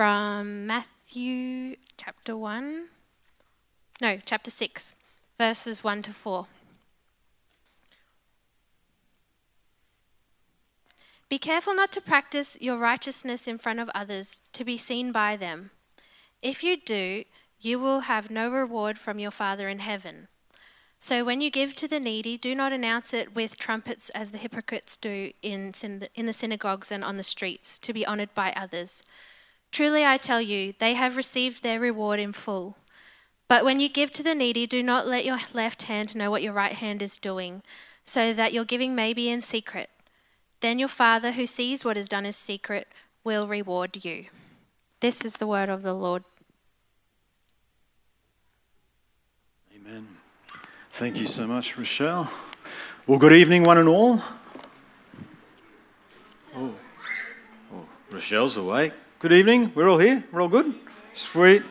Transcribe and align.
from 0.00 0.66
Matthew 0.66 1.76
chapter 1.98 2.34
1. 2.34 2.86
No, 4.00 4.18
chapter 4.24 4.50
6, 4.50 4.94
verses 5.36 5.84
1 5.84 6.00
to 6.00 6.14
4. 6.14 6.46
Be 11.28 11.36
careful 11.36 11.74
not 11.74 11.92
to 11.92 12.00
practice 12.00 12.56
your 12.62 12.78
righteousness 12.78 13.46
in 13.46 13.58
front 13.58 13.78
of 13.78 13.90
others 13.94 14.40
to 14.54 14.64
be 14.64 14.78
seen 14.78 15.12
by 15.12 15.36
them. 15.36 15.70
If 16.40 16.64
you 16.64 16.78
do, 16.78 17.24
you 17.60 17.78
will 17.78 18.00
have 18.00 18.30
no 18.30 18.48
reward 18.48 18.96
from 18.96 19.18
your 19.18 19.30
Father 19.30 19.68
in 19.68 19.80
heaven. 19.80 20.28
So 20.98 21.26
when 21.26 21.42
you 21.42 21.50
give 21.50 21.76
to 21.76 21.86
the 21.86 22.00
needy, 22.00 22.38
do 22.38 22.54
not 22.54 22.72
announce 22.72 23.12
it 23.12 23.34
with 23.34 23.58
trumpets 23.58 24.08
as 24.14 24.30
the 24.30 24.38
hypocrites 24.38 24.96
do 24.96 25.32
in, 25.42 25.74
in 26.14 26.24
the 26.24 26.32
synagogues 26.32 26.90
and 26.90 27.04
on 27.04 27.18
the 27.18 27.22
streets 27.22 27.78
to 27.80 27.92
be 27.92 28.06
honored 28.06 28.34
by 28.34 28.54
others. 28.56 29.02
Truly 29.70 30.04
I 30.04 30.16
tell 30.16 30.40
you, 30.40 30.74
they 30.78 30.94
have 30.94 31.16
received 31.16 31.62
their 31.62 31.80
reward 31.80 32.18
in 32.18 32.32
full. 32.32 32.76
But 33.48 33.64
when 33.64 33.80
you 33.80 33.88
give 33.88 34.12
to 34.12 34.22
the 34.22 34.34
needy, 34.34 34.66
do 34.66 34.82
not 34.82 35.06
let 35.06 35.24
your 35.24 35.38
left 35.52 35.82
hand 35.82 36.14
know 36.14 36.30
what 36.30 36.42
your 36.42 36.52
right 36.52 36.72
hand 36.74 37.02
is 37.02 37.18
doing, 37.18 37.62
so 38.04 38.32
that 38.32 38.52
your 38.52 38.64
giving 38.64 38.94
may 38.94 39.12
be 39.12 39.28
in 39.28 39.40
secret. 39.40 39.90
Then 40.60 40.78
your 40.78 40.88
Father, 40.88 41.32
who 41.32 41.46
sees 41.46 41.84
what 41.84 41.96
is 41.96 42.08
done 42.08 42.26
in 42.26 42.32
secret, 42.32 42.86
will 43.24 43.48
reward 43.48 44.04
you. 44.04 44.26
This 45.00 45.24
is 45.24 45.34
the 45.34 45.46
word 45.46 45.68
of 45.68 45.82
the 45.82 45.94
Lord. 45.94 46.24
Amen. 49.74 50.06
Thank 50.92 51.16
you 51.16 51.26
so 51.26 51.46
much, 51.46 51.76
Rochelle. 51.78 52.30
Well, 53.06 53.18
good 53.18 53.32
evening, 53.32 53.64
one 53.64 53.78
and 53.78 53.88
all. 53.88 54.22
Oh, 56.54 56.74
oh 57.72 57.86
Rochelle's 58.10 58.56
awake. 58.56 58.92
Good 59.20 59.32
evening. 59.32 59.70
We're 59.74 59.90
all 59.90 59.98
here. 59.98 60.24
We're 60.32 60.40
all 60.40 60.48
good. 60.48 60.72
Sweet. 61.12 61.62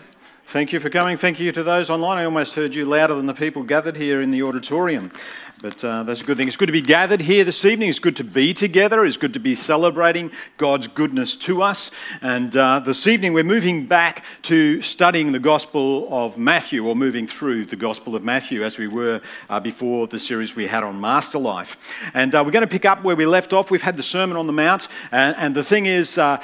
Thank 0.50 0.72
you 0.72 0.80
for 0.80 0.92
coming. 0.92 1.18
Thank 1.18 1.40
you 1.40 1.52
to 1.54 1.64
those 1.64 1.90
online. 1.90 2.20
I 2.20 2.26
almost 2.26 2.54
heard 2.54 2.76
you 2.76 2.86
louder 2.86 3.16
than 3.16 3.26
the 3.26 3.34
people 3.34 3.64
gathered 3.64 3.98
here 3.98 4.22
in 4.22 4.30
the 4.30 4.44
auditorium. 4.44 5.12
But 5.60 5.84
uh, 5.84 6.04
that's 6.04 6.22
a 6.22 6.24
good 6.24 6.38
thing. 6.38 6.48
It's 6.48 6.56
good 6.56 6.68
to 6.68 6.72
be 6.72 6.80
gathered 6.80 7.20
here 7.20 7.44
this 7.44 7.66
evening. 7.66 7.90
It's 7.90 7.98
good 7.98 8.16
to 8.18 8.24
be 8.24 8.54
together. 8.54 9.04
It's 9.04 9.18
good 9.18 9.34
to 9.34 9.40
be 9.40 9.56
celebrating 9.56 10.32
God's 10.58 10.88
goodness 10.88 11.36
to 11.38 11.64
us. 11.64 11.90
And 12.22 12.56
uh, 12.56 12.82
this 12.82 13.08
evening, 13.08 13.34
we're 13.34 13.44
moving 13.44 13.88
back 13.88 14.24
to 14.44 14.80
studying 14.84 15.32
the 15.32 15.40
Gospel 15.40 16.08
of 16.12 16.38
Matthew, 16.38 16.86
or 16.86 16.96
moving 16.96 17.26
through 17.26 17.66
the 17.66 17.76
Gospel 17.76 18.16
of 18.16 18.24
Matthew, 18.24 18.64
as 18.64 18.78
we 18.78 18.88
were 18.88 19.22
uh, 19.50 19.60
before 19.60 20.06
the 20.06 20.20
series 20.20 20.56
we 20.56 20.68
had 20.68 20.84
on 20.84 21.02
Master 21.02 21.40
Life. 21.40 21.78
And 22.14 22.36
uh, 22.36 22.44
we're 22.46 22.52
going 22.52 22.62
to 22.62 22.68
pick 22.68 22.86
up 22.86 23.04
where 23.04 23.16
we 23.16 23.26
left 23.26 23.54
off. 23.54 23.72
We've 23.72 23.82
had 23.82 23.98
the 23.98 24.04
Sermon 24.04 24.38
on 24.38 24.46
the 24.46 24.54
Mount. 24.54 24.88
And, 25.12 25.36
and 25.36 25.56
the 25.56 25.64
thing 25.64 25.88
is, 25.88 26.18
uh, 26.18 26.42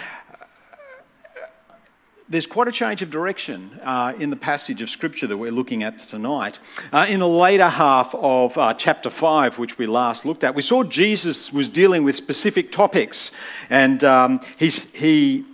there's 2.27 2.47
quite 2.47 2.67
a 2.67 2.71
change 2.71 3.01
of 3.03 3.11
direction 3.11 3.79
uh, 3.83 4.13
in 4.17 4.31
the 4.31 4.35
passage 4.35 4.81
of 4.81 4.89
Scripture 4.89 5.27
that 5.27 5.37
we're 5.37 5.51
looking 5.51 5.83
at 5.83 5.99
tonight. 5.99 6.57
Uh, 6.91 7.05
in 7.07 7.19
the 7.19 7.27
later 7.27 7.67
half 7.67 8.15
of 8.15 8.57
uh, 8.57 8.73
chapter 8.73 9.11
5, 9.11 9.59
which 9.59 9.77
we 9.77 9.85
last 9.85 10.25
looked 10.25 10.43
at, 10.43 10.55
we 10.55 10.63
saw 10.63 10.83
Jesus 10.83 11.53
was 11.53 11.69
dealing 11.69 12.03
with 12.03 12.15
specific 12.15 12.71
topics, 12.71 13.29
and 13.69 14.03
um, 14.03 14.39
he 14.57 15.45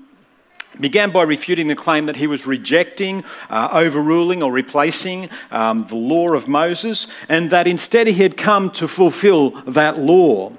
began 0.80 1.12
by 1.12 1.24
refuting 1.24 1.68
the 1.68 1.76
claim 1.76 2.06
that 2.06 2.16
he 2.16 2.28
was 2.28 2.46
rejecting, 2.46 3.26
uh, 3.50 3.68
overruling, 3.74 4.42
or 4.42 4.54
replacing 4.54 5.30
um, 5.52 5.84
the 5.86 5.96
law 5.96 6.30
of 6.30 6.48
Moses, 6.48 7.08
and 7.28 7.50
that 7.50 7.68
instead 7.68 8.08
he 8.08 8.14
had 8.14 8.38
come 8.38 8.72
to 8.72 8.88
fulfill 8.88 9.52
that 9.66 10.00
law. 10.00 10.54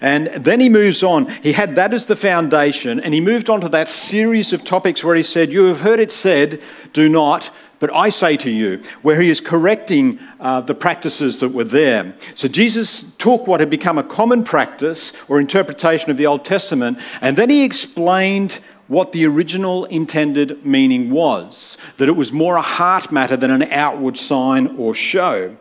And 0.00 0.28
then 0.28 0.60
he 0.60 0.68
moves 0.68 1.02
on. 1.02 1.28
He 1.42 1.52
had 1.52 1.74
that 1.76 1.92
as 1.92 2.06
the 2.06 2.16
foundation, 2.16 3.00
and 3.00 3.14
he 3.14 3.20
moved 3.20 3.50
on 3.50 3.60
to 3.60 3.68
that 3.70 3.88
series 3.88 4.52
of 4.52 4.64
topics 4.64 5.04
where 5.04 5.16
he 5.16 5.22
said, 5.22 5.52
You 5.52 5.64
have 5.64 5.80
heard 5.80 6.00
it 6.00 6.12
said, 6.12 6.60
do 6.92 7.08
not, 7.08 7.50
but 7.78 7.92
I 7.92 8.10
say 8.10 8.36
to 8.36 8.50
you, 8.50 8.82
where 9.02 9.20
he 9.20 9.28
is 9.28 9.40
correcting 9.40 10.20
uh, 10.38 10.60
the 10.60 10.74
practices 10.74 11.40
that 11.40 11.48
were 11.48 11.64
there. 11.64 12.14
So 12.34 12.46
Jesus 12.46 13.14
took 13.16 13.46
what 13.46 13.60
had 13.60 13.70
become 13.70 13.98
a 13.98 14.04
common 14.04 14.44
practice 14.44 15.12
or 15.28 15.40
interpretation 15.40 16.10
of 16.10 16.16
the 16.16 16.26
Old 16.26 16.44
Testament, 16.44 16.98
and 17.20 17.36
then 17.36 17.50
he 17.50 17.64
explained 17.64 18.60
what 18.88 19.12
the 19.12 19.26
original 19.26 19.86
intended 19.86 20.64
meaning 20.66 21.10
was 21.10 21.78
that 21.96 22.08
it 22.08 22.12
was 22.12 22.32
more 22.32 22.56
a 22.56 22.62
heart 22.62 23.10
matter 23.10 23.36
than 23.36 23.50
an 23.50 23.62
outward 23.72 24.16
sign 24.16 24.76
or 24.76 24.94
show. 24.94 25.56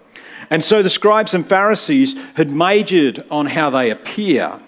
And 0.51 0.61
so 0.61 0.83
the 0.83 0.89
scribes 0.89 1.33
and 1.33 1.47
Pharisees 1.47 2.13
had 2.35 2.51
majored 2.51 3.25
on 3.31 3.47
how 3.47 3.69
they 3.69 3.89
appear, 3.89 4.59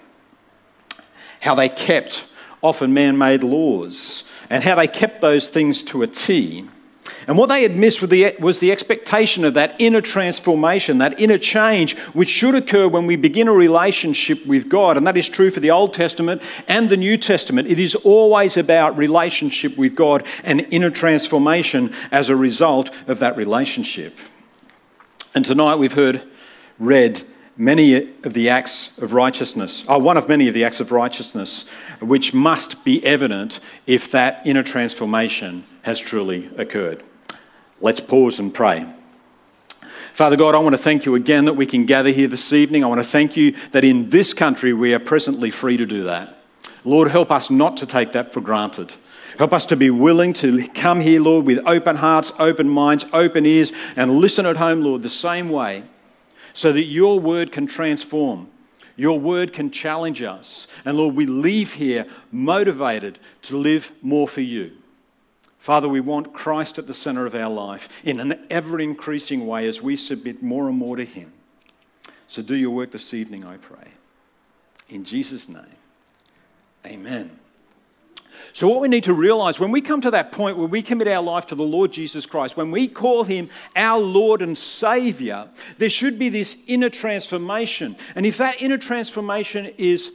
how 1.40 1.54
they 1.54 1.68
kept 1.68 2.24
often 2.62 2.94
man 2.94 3.18
made 3.18 3.42
laws, 3.42 4.24
and 4.48 4.64
how 4.64 4.74
they 4.74 4.88
kept 4.88 5.20
those 5.20 5.50
things 5.50 5.82
to 5.84 6.02
a 6.02 6.06
T. 6.06 6.66
And 7.26 7.36
what 7.36 7.50
they 7.50 7.62
had 7.62 7.76
missed 7.76 8.00
was 8.00 8.60
the 8.60 8.72
expectation 8.72 9.44
of 9.44 9.54
that 9.54 9.76
inner 9.78 10.00
transformation, 10.00 10.98
that 10.98 11.20
inner 11.20 11.36
change, 11.38 11.98
which 12.14 12.30
should 12.30 12.54
occur 12.54 12.88
when 12.88 13.06
we 13.06 13.16
begin 13.16 13.48
a 13.48 13.52
relationship 13.52 14.44
with 14.46 14.70
God. 14.70 14.96
And 14.96 15.06
that 15.06 15.18
is 15.18 15.28
true 15.28 15.50
for 15.50 15.60
the 15.60 15.70
Old 15.70 15.92
Testament 15.92 16.40
and 16.66 16.88
the 16.88 16.96
New 16.96 17.18
Testament. 17.18 17.68
It 17.68 17.78
is 17.78 17.94
always 17.94 18.56
about 18.56 18.96
relationship 18.96 19.76
with 19.76 19.94
God 19.94 20.26
and 20.44 20.66
inner 20.70 20.90
transformation 20.90 21.94
as 22.10 22.30
a 22.30 22.36
result 22.36 22.90
of 23.06 23.18
that 23.18 23.36
relationship. 23.36 24.18
And 25.36 25.44
tonight 25.44 25.76
we've 25.76 25.94
heard 25.94 26.22
read 26.78 27.22
many 27.56 27.96
of 28.22 28.34
the 28.34 28.48
acts 28.48 28.96
of 28.98 29.12
righteousness, 29.12 29.84
oh, 29.88 29.98
one 29.98 30.16
of 30.16 30.28
many 30.28 30.46
of 30.46 30.54
the 30.54 30.62
acts 30.62 30.78
of 30.78 30.92
righteousness, 30.92 31.68
which 32.00 32.32
must 32.32 32.84
be 32.84 33.04
evident 33.04 33.58
if 33.84 34.12
that 34.12 34.46
inner 34.46 34.62
transformation 34.62 35.64
has 35.82 35.98
truly 35.98 36.50
occurred. 36.56 37.02
Let's 37.80 37.98
pause 37.98 38.38
and 38.38 38.54
pray. 38.54 38.86
Father 40.12 40.36
God, 40.36 40.54
I 40.54 40.58
want 40.58 40.76
to 40.76 40.82
thank 40.82 41.04
you 41.04 41.16
again 41.16 41.46
that 41.46 41.54
we 41.54 41.66
can 41.66 41.84
gather 41.84 42.10
here 42.10 42.28
this 42.28 42.52
evening. 42.52 42.84
I 42.84 42.86
want 42.86 43.00
to 43.00 43.08
thank 43.08 43.36
you 43.36 43.56
that 43.72 43.82
in 43.82 44.10
this 44.10 44.32
country 44.32 44.72
we 44.72 44.94
are 44.94 45.00
presently 45.00 45.50
free 45.50 45.76
to 45.76 45.84
do 45.84 46.04
that. 46.04 46.38
Lord, 46.84 47.10
help 47.10 47.32
us 47.32 47.50
not 47.50 47.76
to 47.78 47.86
take 47.86 48.12
that 48.12 48.32
for 48.32 48.40
granted. 48.40 48.92
Help 49.38 49.52
us 49.52 49.66
to 49.66 49.76
be 49.76 49.90
willing 49.90 50.32
to 50.34 50.66
come 50.68 51.00
here, 51.00 51.20
Lord, 51.20 51.46
with 51.46 51.60
open 51.66 51.96
hearts, 51.96 52.32
open 52.38 52.68
minds, 52.68 53.04
open 53.12 53.44
ears, 53.46 53.72
and 53.96 54.18
listen 54.18 54.46
at 54.46 54.56
home, 54.56 54.80
Lord, 54.80 55.02
the 55.02 55.08
same 55.08 55.48
way, 55.48 55.84
so 56.52 56.72
that 56.72 56.84
your 56.84 57.18
word 57.18 57.50
can 57.50 57.66
transform. 57.66 58.48
Your 58.96 59.18
word 59.18 59.52
can 59.52 59.70
challenge 59.70 60.22
us. 60.22 60.68
And 60.84 60.96
Lord, 60.96 61.16
we 61.16 61.26
leave 61.26 61.74
here 61.74 62.06
motivated 62.30 63.18
to 63.42 63.56
live 63.56 63.90
more 64.02 64.28
for 64.28 64.40
you. 64.40 64.72
Father, 65.58 65.88
we 65.88 66.00
want 66.00 66.32
Christ 66.32 66.78
at 66.78 66.86
the 66.86 66.94
center 66.94 67.26
of 67.26 67.34
our 67.34 67.50
life 67.50 67.88
in 68.04 68.20
an 68.20 68.46
ever 68.50 68.78
increasing 68.78 69.46
way 69.46 69.66
as 69.66 69.80
we 69.80 69.96
submit 69.96 70.42
more 70.42 70.68
and 70.68 70.76
more 70.76 70.94
to 70.94 71.04
Him. 71.04 71.32
So 72.28 72.42
do 72.42 72.54
your 72.54 72.70
work 72.70 72.90
this 72.90 73.14
evening, 73.14 73.44
I 73.44 73.56
pray. 73.56 73.92
In 74.88 75.04
Jesus' 75.04 75.48
name, 75.48 75.64
amen. 76.86 77.40
So, 78.52 78.68
what 78.68 78.80
we 78.80 78.88
need 78.88 79.04
to 79.04 79.14
realize 79.14 79.58
when 79.58 79.70
we 79.70 79.80
come 79.80 80.00
to 80.00 80.10
that 80.12 80.32
point 80.32 80.56
where 80.56 80.66
we 80.66 80.82
commit 80.82 81.08
our 81.08 81.22
life 81.22 81.46
to 81.46 81.54
the 81.54 81.62
Lord 81.62 81.92
Jesus 81.92 82.26
Christ, 82.26 82.56
when 82.56 82.70
we 82.70 82.88
call 82.88 83.24
him 83.24 83.50
our 83.74 84.00
Lord 84.00 84.42
and 84.42 84.56
Savior, 84.56 85.48
there 85.78 85.90
should 85.90 86.18
be 86.18 86.28
this 86.28 86.62
inner 86.66 86.90
transformation. 86.90 87.96
And 88.14 88.26
if 88.26 88.38
that 88.38 88.62
inner 88.62 88.78
transformation 88.78 89.66
is 89.78 90.12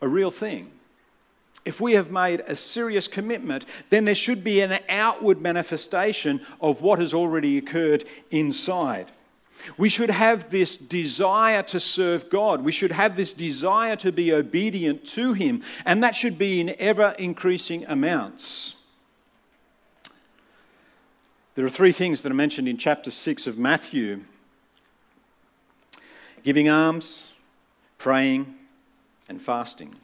a 0.00 0.08
real 0.08 0.30
thing, 0.30 0.70
if 1.64 1.80
we 1.80 1.92
have 1.92 2.10
made 2.10 2.40
a 2.40 2.56
serious 2.56 3.06
commitment, 3.06 3.64
then 3.90 4.04
there 4.04 4.14
should 4.14 4.42
be 4.42 4.60
an 4.60 4.78
outward 4.88 5.40
manifestation 5.40 6.40
of 6.60 6.82
what 6.82 6.98
has 6.98 7.14
already 7.14 7.56
occurred 7.56 8.04
inside. 8.30 9.10
We 9.76 9.88
should 9.88 10.10
have 10.10 10.50
this 10.50 10.76
desire 10.76 11.62
to 11.64 11.80
serve 11.80 12.30
God. 12.30 12.62
We 12.62 12.72
should 12.72 12.92
have 12.92 13.16
this 13.16 13.32
desire 13.32 13.96
to 13.96 14.12
be 14.12 14.32
obedient 14.32 15.04
to 15.08 15.32
Him, 15.32 15.62
and 15.84 16.02
that 16.02 16.14
should 16.14 16.38
be 16.38 16.60
in 16.60 16.74
ever 16.78 17.14
increasing 17.18 17.84
amounts. 17.86 18.76
There 21.54 21.66
are 21.66 21.70
three 21.70 21.92
things 21.92 22.22
that 22.22 22.32
are 22.32 22.34
mentioned 22.34 22.68
in 22.68 22.78
chapter 22.78 23.10
6 23.10 23.46
of 23.46 23.58
Matthew 23.58 24.22
giving 26.42 26.68
alms, 26.68 27.28
praying, 27.98 28.54
and 29.28 29.40
fasting. 29.40 29.94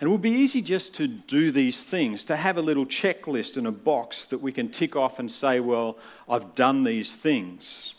And 0.00 0.08
it 0.08 0.12
would 0.12 0.22
be 0.22 0.30
easy 0.30 0.60
just 0.60 0.92
to 0.94 1.06
do 1.06 1.50
these 1.50 1.84
things, 1.84 2.24
to 2.26 2.36
have 2.36 2.56
a 2.58 2.62
little 2.62 2.84
checklist 2.84 3.56
and 3.56 3.66
a 3.66 3.72
box 3.72 4.24
that 4.26 4.38
we 4.38 4.52
can 4.52 4.68
tick 4.68 4.96
off 4.96 5.18
and 5.18 5.30
say, 5.30 5.60
well, 5.60 5.96
I've 6.28 6.54
done 6.54 6.84
these 6.84 7.14
things. 7.14 7.94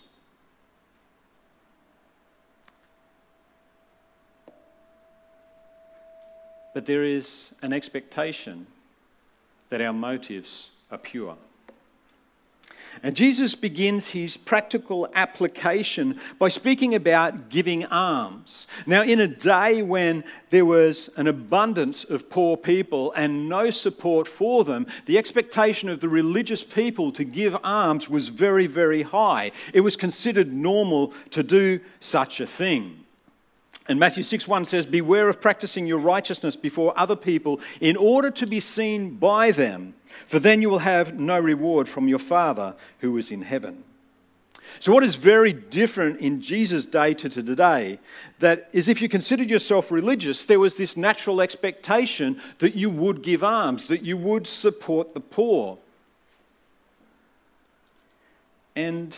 But 6.73 6.85
there 6.85 7.05
is 7.05 7.53
an 7.61 7.71
expectation 7.71 8.67
that 9.69 9.79
our 9.79 9.93
motives 9.93 10.71
are 10.91 10.97
pure. 10.97 11.37
And 13.03 13.15
Jesus 13.15 13.55
begins 13.55 14.09
his 14.09 14.37
practical 14.37 15.07
application 15.13 16.19
by 16.39 16.49
speaking 16.49 16.95
about 16.95 17.49
giving 17.49 17.85
alms. 17.85 18.67
Now, 18.85 19.03
in 19.03 19.19
a 19.19 19.27
day 19.27 19.81
when 19.81 20.23
there 20.49 20.65
was 20.65 21.09
an 21.17 21.27
abundance 21.27 22.03
of 22.03 22.29
poor 22.29 22.57
people 22.57 23.11
and 23.13 23.47
no 23.47 23.69
support 23.69 24.27
for 24.27 24.63
them, 24.63 24.87
the 25.05 25.17
expectation 25.17 25.89
of 25.89 25.99
the 25.99 26.09
religious 26.09 26.63
people 26.63 27.11
to 27.13 27.23
give 27.23 27.55
alms 27.63 28.09
was 28.09 28.29
very, 28.29 28.67
very 28.67 29.03
high. 29.03 29.51
It 29.73 29.81
was 29.81 29.95
considered 29.95 30.51
normal 30.51 31.13
to 31.31 31.43
do 31.43 31.79
such 31.99 32.39
a 32.39 32.47
thing. 32.47 33.04
And 33.87 33.99
Matthew 33.99 34.23
6 34.23 34.47
1 34.47 34.65
says, 34.65 34.85
Beware 34.85 35.29
of 35.29 35.39
practicing 35.39 35.85
your 35.85 35.99
righteousness 35.99 36.55
before 36.55 36.97
other 36.97 37.15
people 37.15 37.59
in 37.79 37.95
order 37.95 38.31
to 38.31 38.47
be 38.47 38.59
seen 38.59 39.15
by 39.15 39.51
them, 39.51 39.93
for 40.25 40.39
then 40.39 40.61
you 40.61 40.69
will 40.69 40.79
have 40.79 41.19
no 41.19 41.39
reward 41.39 41.87
from 41.87 42.07
your 42.07 42.19
Father 42.19 42.75
who 42.99 43.15
is 43.17 43.29
in 43.29 43.43
heaven. 43.43 43.83
So, 44.79 44.91
what 44.91 45.03
is 45.03 45.15
very 45.15 45.53
different 45.53 46.19
in 46.19 46.41
Jesus' 46.41 46.85
day 46.85 47.13
to 47.13 47.29
today, 47.29 47.99
that 48.39 48.69
is 48.73 48.87
if 48.87 49.01
you 49.01 49.07
considered 49.07 49.49
yourself 49.49 49.91
religious, 49.91 50.45
there 50.45 50.59
was 50.59 50.77
this 50.77 50.97
natural 50.97 51.39
expectation 51.39 52.41
that 52.59 52.75
you 52.75 52.89
would 52.89 53.21
give 53.21 53.43
alms, 53.43 53.87
that 53.87 54.01
you 54.01 54.17
would 54.17 54.47
support 54.47 55.13
the 55.13 55.19
poor. 55.19 55.77
And 58.75 59.17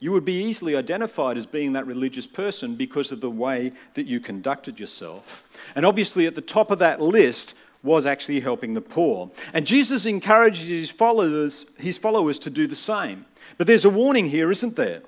you 0.00 0.12
would 0.12 0.24
be 0.24 0.42
easily 0.44 0.76
identified 0.76 1.36
as 1.36 1.46
being 1.46 1.72
that 1.72 1.86
religious 1.86 2.26
person 2.26 2.74
because 2.74 3.12
of 3.12 3.20
the 3.20 3.30
way 3.30 3.72
that 3.94 4.06
you 4.06 4.20
conducted 4.20 4.78
yourself. 4.78 5.48
And 5.74 5.86
obviously, 5.86 6.26
at 6.26 6.34
the 6.34 6.40
top 6.40 6.70
of 6.70 6.78
that 6.80 7.00
list 7.00 7.54
was 7.82 8.06
actually 8.06 8.40
helping 8.40 8.74
the 8.74 8.80
poor. 8.80 9.30
And 9.52 9.66
Jesus 9.66 10.06
encourages 10.06 10.68
his 10.68 10.90
followers, 10.90 11.66
his 11.78 11.98
followers 11.98 12.38
to 12.40 12.50
do 12.50 12.66
the 12.66 12.76
same. 12.76 13.26
But 13.58 13.66
there's 13.66 13.84
a 13.84 13.90
warning 13.90 14.30
here, 14.30 14.50
isn't 14.50 14.76
there? 14.76 15.02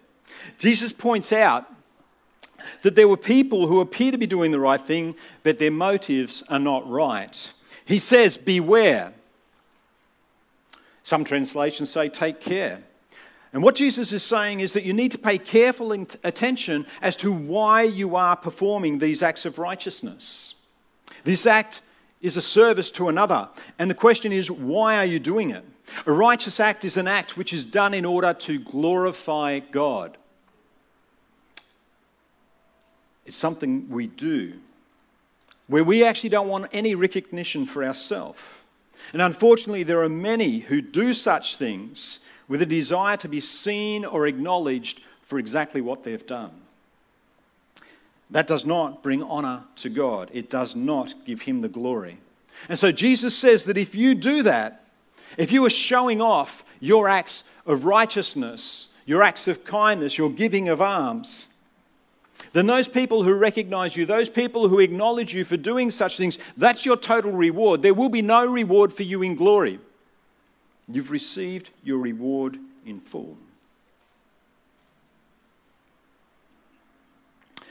Jesus 0.58 0.92
points 0.92 1.32
out 1.32 1.66
that 2.82 2.94
there 2.94 3.08
were 3.08 3.16
people 3.16 3.66
who 3.66 3.80
appear 3.80 4.10
to 4.10 4.18
be 4.18 4.26
doing 4.26 4.50
the 4.50 4.60
right 4.60 4.80
thing, 4.80 5.14
but 5.42 5.58
their 5.58 5.70
motives 5.70 6.42
are 6.48 6.58
not 6.58 6.88
right. 6.88 7.50
He 7.84 7.98
says, 7.98 8.36
Beware. 8.36 9.12
Some 11.02 11.24
translations 11.24 11.90
say, 11.90 12.08
Take 12.08 12.40
care. 12.40 12.82
And 13.56 13.62
what 13.62 13.74
Jesus 13.74 14.12
is 14.12 14.22
saying 14.22 14.60
is 14.60 14.74
that 14.74 14.84
you 14.84 14.92
need 14.92 15.12
to 15.12 15.18
pay 15.18 15.38
careful 15.38 15.90
attention 16.22 16.84
as 17.00 17.16
to 17.16 17.32
why 17.32 17.84
you 17.84 18.14
are 18.14 18.36
performing 18.36 18.98
these 18.98 19.22
acts 19.22 19.46
of 19.46 19.58
righteousness. 19.58 20.56
This 21.24 21.46
act 21.46 21.80
is 22.20 22.36
a 22.36 22.42
service 22.42 22.90
to 22.90 23.08
another. 23.08 23.48
And 23.78 23.88
the 23.90 23.94
question 23.94 24.30
is, 24.30 24.50
why 24.50 24.98
are 24.98 25.06
you 25.06 25.18
doing 25.18 25.52
it? 25.52 25.64
A 26.04 26.12
righteous 26.12 26.60
act 26.60 26.84
is 26.84 26.98
an 26.98 27.08
act 27.08 27.38
which 27.38 27.54
is 27.54 27.64
done 27.64 27.94
in 27.94 28.04
order 28.04 28.34
to 28.34 28.58
glorify 28.58 29.60
God. 29.60 30.18
It's 33.24 33.38
something 33.38 33.88
we 33.88 34.06
do 34.06 34.52
where 35.66 35.82
we 35.82 36.04
actually 36.04 36.28
don't 36.28 36.48
want 36.48 36.66
any 36.74 36.94
recognition 36.94 37.64
for 37.64 37.82
ourselves. 37.82 38.42
And 39.14 39.22
unfortunately, 39.22 39.82
there 39.82 40.02
are 40.02 40.10
many 40.10 40.58
who 40.58 40.82
do 40.82 41.14
such 41.14 41.56
things 41.56 42.20
with 42.48 42.62
a 42.62 42.66
desire 42.66 43.16
to 43.18 43.28
be 43.28 43.40
seen 43.40 44.04
or 44.04 44.26
acknowledged 44.26 45.00
for 45.22 45.38
exactly 45.38 45.80
what 45.80 46.04
they've 46.04 46.26
done. 46.26 46.52
That 48.30 48.46
does 48.46 48.64
not 48.64 49.02
bring 49.02 49.22
honor 49.22 49.64
to 49.76 49.88
God, 49.88 50.30
it 50.32 50.50
does 50.50 50.74
not 50.74 51.14
give 51.24 51.42
Him 51.42 51.60
the 51.60 51.68
glory. 51.68 52.18
And 52.68 52.78
so 52.78 52.90
Jesus 52.90 53.36
says 53.36 53.64
that 53.64 53.76
if 53.76 53.94
you 53.94 54.14
do 54.14 54.42
that, 54.44 54.84
if 55.36 55.52
you 55.52 55.64
are 55.66 55.70
showing 55.70 56.22
off 56.22 56.64
your 56.80 57.08
acts 57.08 57.44
of 57.66 57.84
righteousness, 57.84 58.88
your 59.04 59.22
acts 59.22 59.46
of 59.46 59.64
kindness, 59.64 60.16
your 60.16 60.30
giving 60.30 60.68
of 60.68 60.80
alms, 60.80 61.48
then 62.52 62.66
those 62.66 62.88
people 62.88 63.22
who 63.22 63.34
recognize 63.34 63.96
you, 63.96 64.06
those 64.06 64.28
people 64.28 64.68
who 64.68 64.78
acknowledge 64.78 65.34
you 65.34 65.44
for 65.44 65.56
doing 65.56 65.90
such 65.90 66.16
things, 66.16 66.38
that's 66.56 66.86
your 66.86 66.96
total 66.96 67.32
reward. 67.32 67.82
There 67.82 67.94
will 67.94 68.08
be 68.08 68.22
no 68.22 68.46
reward 68.46 68.92
for 68.92 69.02
you 69.02 69.22
in 69.22 69.34
glory. 69.34 69.78
You've 70.88 71.10
received 71.10 71.70
your 71.82 71.98
reward 71.98 72.58
in 72.84 73.00
full. 73.00 73.36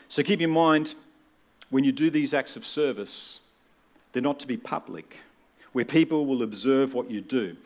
So 0.10 0.24
keep 0.24 0.42
in 0.42 0.50
mind 0.50 0.96
when 1.70 1.84
you 1.84 1.92
do 1.92 2.10
these 2.10 2.34
acts 2.34 2.56
of 2.56 2.66
service, 2.66 3.40
they're 4.12 4.22
not 4.22 4.40
to 4.40 4.48
be 4.48 4.58
public, 4.58 5.18
where 5.74 5.86
people 5.86 6.26
will 6.26 6.44
observe 6.44 6.94
what 6.94 7.10
you 7.12 7.22
do. 7.22 7.58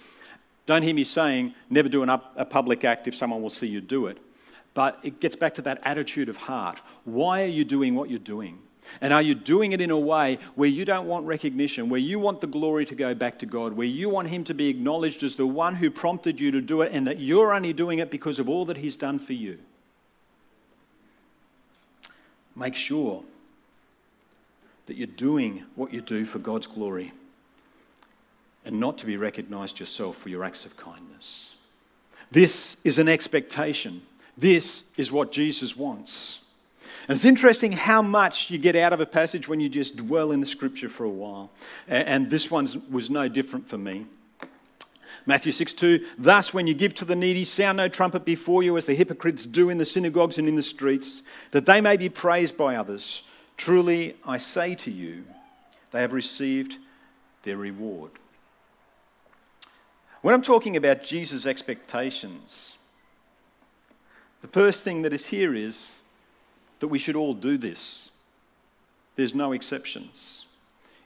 Don't 0.66 0.84
hear 0.84 0.94
me 0.94 1.04
saying 1.04 1.54
never 1.69 1.90
do 1.90 2.04
up, 2.04 2.34
a 2.36 2.45
public 2.45 2.84
act 2.84 3.07
if 3.07 3.16
someone 3.16 3.42
will 3.42 3.50
see 3.50 3.68
you 3.68 3.81
do 3.81 4.07
it. 4.07 4.18
But 4.74 5.00
it 5.04 5.19
gets 5.19 5.36
back 5.36 5.56
to 5.56 5.62
that 5.63 5.80
attitude 5.84 6.30
of 6.30 6.38
heart. 6.38 6.81
Why 7.06 7.44
are 7.44 7.48
you 7.48 7.66
doing 7.66 7.95
what 7.95 8.10
you're 8.10 8.19
doing? 8.19 8.60
And 9.02 9.14
are 9.14 9.22
you 9.22 9.36
doing 9.36 9.72
it 9.72 9.82
in 9.82 9.92
a 9.92 10.00
way 10.00 10.40
where 10.56 10.70
you 10.70 10.86
don't 10.86 11.08
want 11.08 11.26
recognition, 11.26 11.90
where 11.90 12.00
you 12.00 12.20
want 12.20 12.42
the 12.42 12.48
glory 12.48 12.86
to 12.86 12.96
go 12.96 13.14
back 13.14 13.40
to 13.40 13.46
God, 13.46 13.74
where 13.74 13.88
you 13.88 14.10
want 14.10 14.30
Him 14.30 14.44
to 14.46 14.54
be 14.54 14.68
acknowledged 14.68 15.24
as 15.24 15.36
the 15.36 15.48
one 15.48 15.76
who 15.76 15.90
prompted 15.90 16.40
you 16.40 16.52
to 16.52 16.62
do 16.62 16.82
it, 16.82 16.92
and 16.92 17.08
that 17.08 17.20
you're 17.20 17.54
only 17.54 17.74
doing 17.74 18.00
it 18.00 18.12
because 18.12 18.40
of 18.40 18.50
all 18.50 18.66
that 18.66 18.78
He's 18.78 18.96
done 18.96 19.20
for 19.20 19.34
you? 19.34 19.60
Make 22.56 22.76
sure 22.76 23.24
that 24.88 24.98
you're 24.98 25.08
doing 25.08 25.64
what 25.76 25.94
you 25.94 26.02
do 26.02 26.26
for 26.26 26.40
God's 26.40 26.68
glory 26.68 27.14
and 28.66 28.80
not 28.80 28.98
to 28.98 29.06
be 29.06 29.18
recognized 29.18 29.80
yourself 29.80 30.18
for 30.18 30.30
your 30.30 30.44
acts 30.44 30.66
of 30.66 30.76
kindness. 30.76 31.56
This 32.32 32.78
is 32.84 33.00
an 33.00 33.08
expectation. 33.08 34.02
This 34.38 34.84
is 34.98 35.12
what 35.12 35.32
Jesus 35.32 35.76
wants. 35.76 36.42
And 37.10 37.16
it's 37.16 37.26
interesting 37.26 37.72
how 37.72 38.04
much 38.04 38.52
you 38.52 38.60
get 38.60 38.76
out 38.76 38.94
of 38.94 39.00
a 39.00 39.06
passage 39.06 39.48
when 39.48 39.60
you 39.60 39.68
just 39.68 39.96
dwell 39.96 40.32
in 40.32 40.42
the 40.42 40.46
scripture 40.46 40.88
for 40.88 41.06
a 41.06 41.10
while. 41.10 41.50
And 41.88 42.30
this 42.30 42.52
one 42.52 42.68
was 42.88 43.10
no 43.10 43.28
different 43.28 43.68
for 43.68 43.80
me. 43.80 44.06
Matthew 45.26 45.52
6 45.52 45.74
2, 45.74 46.06
thus 46.20 46.54
when 46.54 46.68
you 46.68 46.76
give 46.76 46.94
to 46.94 47.06
the 47.06 47.16
needy, 47.16 47.46
sound 47.46 47.78
no 47.78 47.88
trumpet 47.88 48.26
before 48.26 48.62
you 48.62 48.78
as 48.78 48.86
the 48.86 48.94
hypocrites 48.94 49.48
do 49.48 49.72
in 49.72 49.80
the 49.80 49.86
synagogues 49.86 50.38
and 50.38 50.48
in 50.48 50.56
the 50.56 50.62
streets, 50.62 51.24
that 51.50 51.66
they 51.66 51.82
may 51.82 51.98
be 51.98 52.10
praised 52.10 52.56
by 52.56 52.76
others. 52.76 53.24
Truly, 53.58 54.16
I 54.24 54.38
say 54.38 54.76
to 54.76 54.92
you, 54.92 55.24
they 55.90 56.02
have 56.02 56.14
received 56.14 56.78
their 57.42 57.58
reward. 57.58 58.12
When 60.22 60.36
I'm 60.36 60.44
talking 60.44 60.78
about 60.78 61.02
Jesus' 61.02 61.48
expectations, 61.48 62.78
the 64.42 64.48
first 64.48 64.84
thing 64.84 65.02
that 65.02 65.12
is 65.12 65.26
here 65.26 65.56
is 65.56 65.99
that 66.80 66.88
we 66.88 67.00
should 67.00 67.16
all 67.16 67.34
do 67.34 67.58
this. 67.58 68.12
There's 69.16 69.36
no 69.36 69.52
exceptions. 69.52 70.45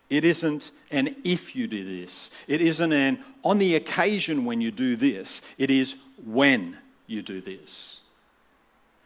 It 0.09 0.23
isn't 0.23 0.71
an 0.91 1.15
if 1.23 1.55
you 1.55 1.65
do 1.65 1.83
this. 1.83 2.29
It 2.47 2.61
isn't 2.61 2.91
an 2.91 3.23
on 3.43 3.57
the 3.57 3.75
occasion 3.75 4.45
when 4.45 4.61
you 4.61 4.69
do 4.69 4.95
this. 4.95 5.41
It 5.57 5.71
is 5.71 5.95
when 6.25 6.77
you 7.07 7.21
do 7.21 7.41
this. 7.41 8.01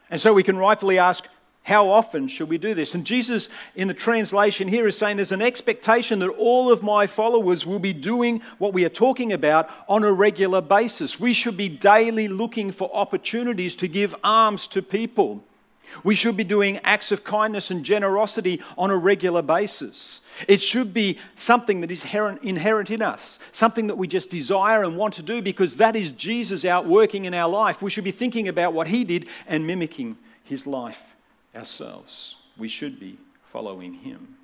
And 0.10 0.20
so 0.20 0.34
we 0.34 0.44
can 0.44 0.58
rightfully 0.58 1.00
ask, 1.00 1.28
how 1.64 1.90
often 1.90 2.30
should 2.30 2.48
we 2.48 2.58
do 2.58 2.74
this? 2.74 2.96
And 2.96 3.06
Jesus, 3.06 3.50
in 3.76 3.90
the 3.90 3.94
translation 3.94 4.70
here, 4.70 4.88
is 4.88 4.98
saying 4.98 5.18
there's 5.18 5.34
an 5.34 5.42
expectation 5.42 6.20
that 6.20 6.30
all 6.30 6.72
of 6.72 6.82
my 6.82 7.08
followers 7.08 7.66
will 7.66 7.80
be 7.80 7.92
doing 7.92 8.42
what 8.58 8.72
we 8.72 8.86
are 8.86 8.90
talking 8.90 9.34
about 9.34 9.70
on 9.90 10.06
a 10.06 10.14
regular 10.14 10.62
basis. 10.62 11.20
We 11.20 11.34
should 11.34 11.58
be 11.58 11.68
daily 11.68 12.30
looking 12.30 12.72
for 12.72 12.90
opportunities 12.94 13.76
to 13.78 13.90
give 13.90 14.16
alms 14.24 14.66
to 14.68 14.82
people. 14.82 15.44
We 16.04 16.16
should 16.16 16.38
be 16.38 16.44
doing 16.44 16.80
acts 16.84 17.12
of 17.12 17.24
kindness 17.24 17.72
and 17.72 17.84
generosity 17.84 18.62
on 18.78 18.92
a 18.92 18.98
regular 18.98 19.42
basis. 19.42 20.22
It 20.48 20.62
should 20.62 20.94
be 20.94 21.18
something 21.36 21.82
that 21.82 21.92
is 21.92 22.06
inherent 22.06 22.92
in 22.92 23.02
us, 23.02 23.40
something 23.52 23.88
that 23.88 23.96
we 23.96 24.08
just 24.08 24.30
desire 24.30 24.84
and 24.84 24.98
want 24.98 25.14
to 25.16 25.24
do 25.24 25.42
because 25.42 25.78
that 25.78 25.96
is 25.96 26.12
Jesus 26.12 26.66
out 26.66 26.86
working 26.86 27.26
in 27.26 27.34
our 27.34 27.50
life. 27.50 27.82
We 27.82 27.90
should 27.90 28.04
be 28.04 28.12
thinking 28.12 28.48
about 28.48 28.74
what 28.74 28.88
he 28.88 29.04
did 29.04 29.28
and 29.48 29.66
mimicking 29.66 30.18
his 30.44 30.68
life 30.68 31.16
ourselves. 31.56 32.36
We 32.58 32.68
should 32.68 33.00
be 33.00 33.18
following 33.46 33.94
him. 33.96 34.36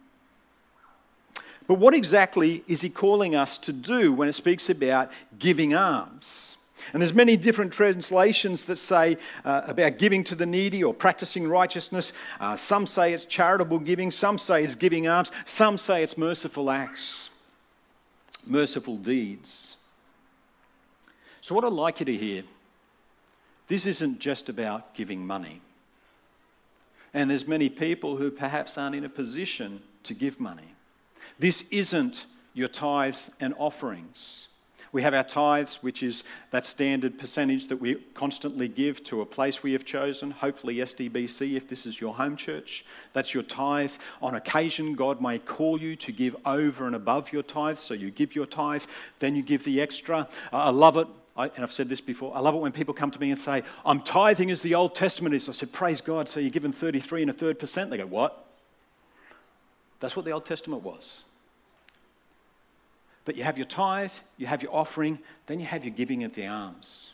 But 1.68 1.76
what 1.76 1.94
exactly 1.94 2.64
is 2.68 2.82
he 2.82 2.90
calling 2.90 3.36
us 3.36 3.58
to 3.60 3.72
do 3.72 4.12
when 4.12 4.28
it 4.28 4.34
speaks 4.34 4.70
about 4.70 5.12
giving 5.40 5.74
alms? 5.74 6.53
And 6.92 7.02
there's 7.02 7.14
many 7.14 7.38
different 7.38 7.72
translations 7.72 8.66
that 8.66 8.78
say 8.78 9.18
uh, 9.46 9.62
about 9.68 9.98
giving 9.98 10.24
to 10.26 10.36
the 10.36 10.46
needy 10.46 10.84
or 10.84 10.94
practicing 10.94 11.48
righteousness. 11.48 12.12
Uh, 12.40 12.56
some 12.56 12.86
say 12.86 13.14
it's 13.14 13.26
charitable 13.26 13.80
giving, 13.80 14.12
some 14.12 14.38
say 14.38 14.64
it's 14.64 14.76
giving 14.76 15.08
alms, 15.08 15.32
some 15.46 15.78
say 15.78 16.04
it's 16.04 16.18
merciful 16.18 16.70
acts, 16.70 17.30
merciful 18.46 18.98
deeds. 18.98 19.78
So, 21.42 21.56
what 21.56 21.64
I'd 21.64 21.74
like 21.74 22.00
you 22.00 22.06
to 22.06 22.16
hear 22.16 22.44
this 23.68 23.86
isn't 23.86 24.20
just 24.20 24.50
about 24.50 24.94
giving 24.94 25.26
money. 25.26 25.62
And 27.14 27.30
there's 27.30 27.48
many 27.48 27.70
people 27.70 28.18
who 28.18 28.32
perhaps 28.32 28.78
aren't 28.78 28.96
in 28.96 29.06
a 29.06 29.10
position 29.10 29.82
to 30.04 30.14
give 30.14 30.40
money. 30.40 30.76
This 31.40 31.64
isn't 31.72 32.26
your 32.54 32.68
tithes 32.68 33.30
and 33.40 33.54
offerings. 33.58 34.50
We 34.94 35.02
have 35.02 35.16
our 35.16 35.24
tithes, 35.24 35.80
which 35.82 36.04
is 36.04 36.24
that 36.52 36.68
standard 36.68 37.18
percentage 37.18 37.66
that 37.68 37.82
we 37.82 37.96
constantly 38.14 38.68
give 38.68 39.04
to 39.06 39.22
a 39.22 39.26
place 39.26 39.64
we 39.64 39.74
have 39.74 39.86
chosen, 39.86 40.30
hopefully 40.30 40.76
SDBC 40.76 41.56
if 41.56 41.68
this 41.68 41.88
is 41.88 42.00
your 42.00 42.14
home 42.14 42.36
church. 42.36 42.86
That's 43.12 43.34
your 43.34 43.42
tithe. 43.42 43.92
On 44.22 44.36
occasion, 44.36 44.94
God 44.94 45.20
may 45.20 45.40
call 45.40 45.82
you 45.82 45.96
to 45.96 46.12
give 46.12 46.36
over 46.46 46.86
and 46.86 46.96
above 46.96 47.34
your 47.34 47.42
tithe, 47.42 47.80
so 47.80 47.96
you 47.96 48.12
give 48.12 48.36
your 48.36 48.46
tithe, 48.46 48.84
then 49.18 49.36
you 49.36 49.42
give 49.42 49.64
the 49.64 49.82
extra. 49.82 50.30
I 50.52 50.70
love 50.70 50.96
it. 50.96 51.08
I, 51.36 51.46
and 51.48 51.64
I've 51.64 51.72
said 51.72 51.90
this 51.90 52.02
before, 52.02 52.36
I 52.36 52.40
love 52.40 52.54
it 52.54 52.60
when 52.60 52.72
people 52.72 52.94
come 52.94 53.10
to 53.10 53.20
me 53.20 53.32
and 53.32 53.40
say, 53.40 53.64
I'm 53.84 54.00
tithing 54.02 54.52
as 54.52 54.62
the 54.62 54.76
Old 54.76 54.94
Testament 54.94 55.34
is. 55.34 55.50
I 55.50 55.54
said, 55.54 55.72
Praise 55.72 56.02
God, 56.02 56.30
so 56.30 56.40
you're 56.40 56.52
given 56.52 56.72
33 56.72 57.24
and 57.24 57.32
a 57.32 57.34
third 57.34 57.58
percent. 57.58 57.90
They 57.90 57.98
go, 57.98 58.06
What? 58.06 58.46
That's 60.00 60.16
what 60.16 60.26
the 60.26 60.32
Old 60.32 60.46
Testament 60.46 60.84
was. 60.84 61.24
But 63.26 63.38
you 63.38 63.44
have 63.44 63.58
your 63.58 63.68
tithe, 63.68 64.12
you 64.38 64.48
have 64.48 64.62
your 64.62 64.76
offering, 64.76 65.20
then 65.48 65.60
you 65.60 65.66
have 65.66 65.86
your 65.86 65.94
giving 65.94 66.24
of 66.24 66.34
the 66.34 66.48
alms. 66.48 67.12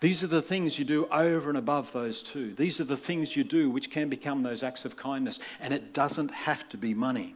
These 0.00 0.22
are 0.22 0.28
the 0.28 0.42
things 0.42 0.78
you 0.78 0.84
do 0.84 1.06
over 1.06 1.48
and 1.48 1.58
above 1.58 1.92
those 1.92 2.22
two. 2.22 2.54
These 2.54 2.80
are 2.80 2.84
the 2.84 2.96
things 2.96 3.36
you 3.36 3.42
do 3.42 3.68
which 3.68 3.90
can 3.90 4.08
become 4.08 4.42
those 4.42 4.62
acts 4.62 4.84
of 4.84 4.96
kindness, 4.96 5.40
and 5.60 5.74
it 5.74 5.92
doesn't 5.92 6.30
have 6.30 6.68
to 6.68 6.76
be 6.76 6.94
money. 6.94 7.34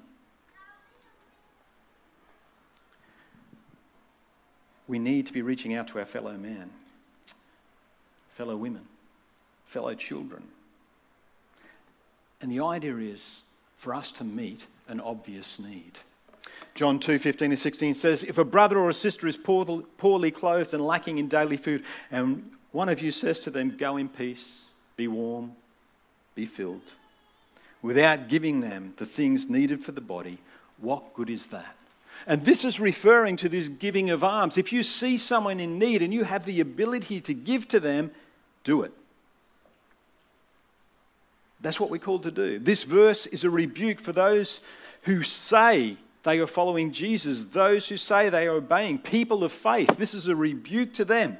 We 4.88 5.00
need 5.00 5.26
to 5.26 5.32
be 5.32 5.42
reaching 5.42 5.74
out 5.74 5.88
to 5.88 5.98
our 5.98 6.04
fellow 6.04 6.36
men, 6.36 6.70
fellow 8.30 8.56
women, 8.56 8.86
fellow 9.64 9.94
children. 9.94 10.44
And 12.40 12.52
the 12.52 12.60
idea 12.60 12.96
is 12.96 13.40
for 13.76 13.94
us 13.94 14.12
to 14.12 14.24
meet 14.24 14.66
an 14.86 15.00
obvious 15.00 15.58
need. 15.58 15.98
John 16.76 16.98
2 16.98 17.18
15 17.18 17.52
and 17.52 17.58
16 17.58 17.94
says, 17.94 18.22
If 18.22 18.36
a 18.36 18.44
brother 18.44 18.78
or 18.78 18.90
a 18.90 18.94
sister 18.94 19.26
is 19.26 19.38
poorly 19.38 20.30
clothed 20.30 20.74
and 20.74 20.84
lacking 20.84 21.16
in 21.16 21.26
daily 21.26 21.56
food, 21.56 21.82
and 22.10 22.52
one 22.70 22.90
of 22.90 23.00
you 23.00 23.10
says 23.10 23.40
to 23.40 23.50
them, 23.50 23.74
Go 23.78 23.96
in 23.96 24.10
peace, 24.10 24.66
be 24.94 25.08
warm, 25.08 25.52
be 26.34 26.44
filled, 26.44 26.92
without 27.80 28.28
giving 28.28 28.60
them 28.60 28.92
the 28.98 29.06
things 29.06 29.48
needed 29.48 29.82
for 29.82 29.92
the 29.92 30.02
body, 30.02 30.38
what 30.78 31.14
good 31.14 31.30
is 31.30 31.46
that? 31.46 31.76
And 32.26 32.44
this 32.44 32.62
is 32.62 32.78
referring 32.78 33.36
to 33.36 33.48
this 33.48 33.68
giving 33.68 34.10
of 34.10 34.22
alms. 34.22 34.58
If 34.58 34.70
you 34.70 34.82
see 34.82 35.16
someone 35.16 35.60
in 35.60 35.78
need 35.78 36.02
and 36.02 36.12
you 36.12 36.24
have 36.24 36.44
the 36.44 36.60
ability 36.60 37.22
to 37.22 37.32
give 37.32 37.68
to 37.68 37.80
them, 37.80 38.10
do 38.64 38.82
it. 38.82 38.92
That's 41.62 41.80
what 41.80 41.88
we're 41.88 41.98
called 41.98 42.24
to 42.24 42.30
do. 42.30 42.58
This 42.58 42.82
verse 42.82 43.24
is 43.26 43.44
a 43.44 43.50
rebuke 43.50 43.98
for 43.98 44.12
those 44.12 44.60
who 45.02 45.22
say 45.22 45.96
they 46.26 46.40
are 46.40 46.46
following 46.48 46.90
Jesus, 46.90 47.46
those 47.46 47.88
who 47.88 47.96
say 47.96 48.28
they 48.28 48.48
are 48.48 48.56
obeying, 48.56 48.98
people 48.98 49.44
of 49.44 49.52
faith. 49.52 49.96
This 49.96 50.12
is 50.12 50.26
a 50.26 50.34
rebuke 50.34 50.92
to 50.94 51.04
them. 51.04 51.38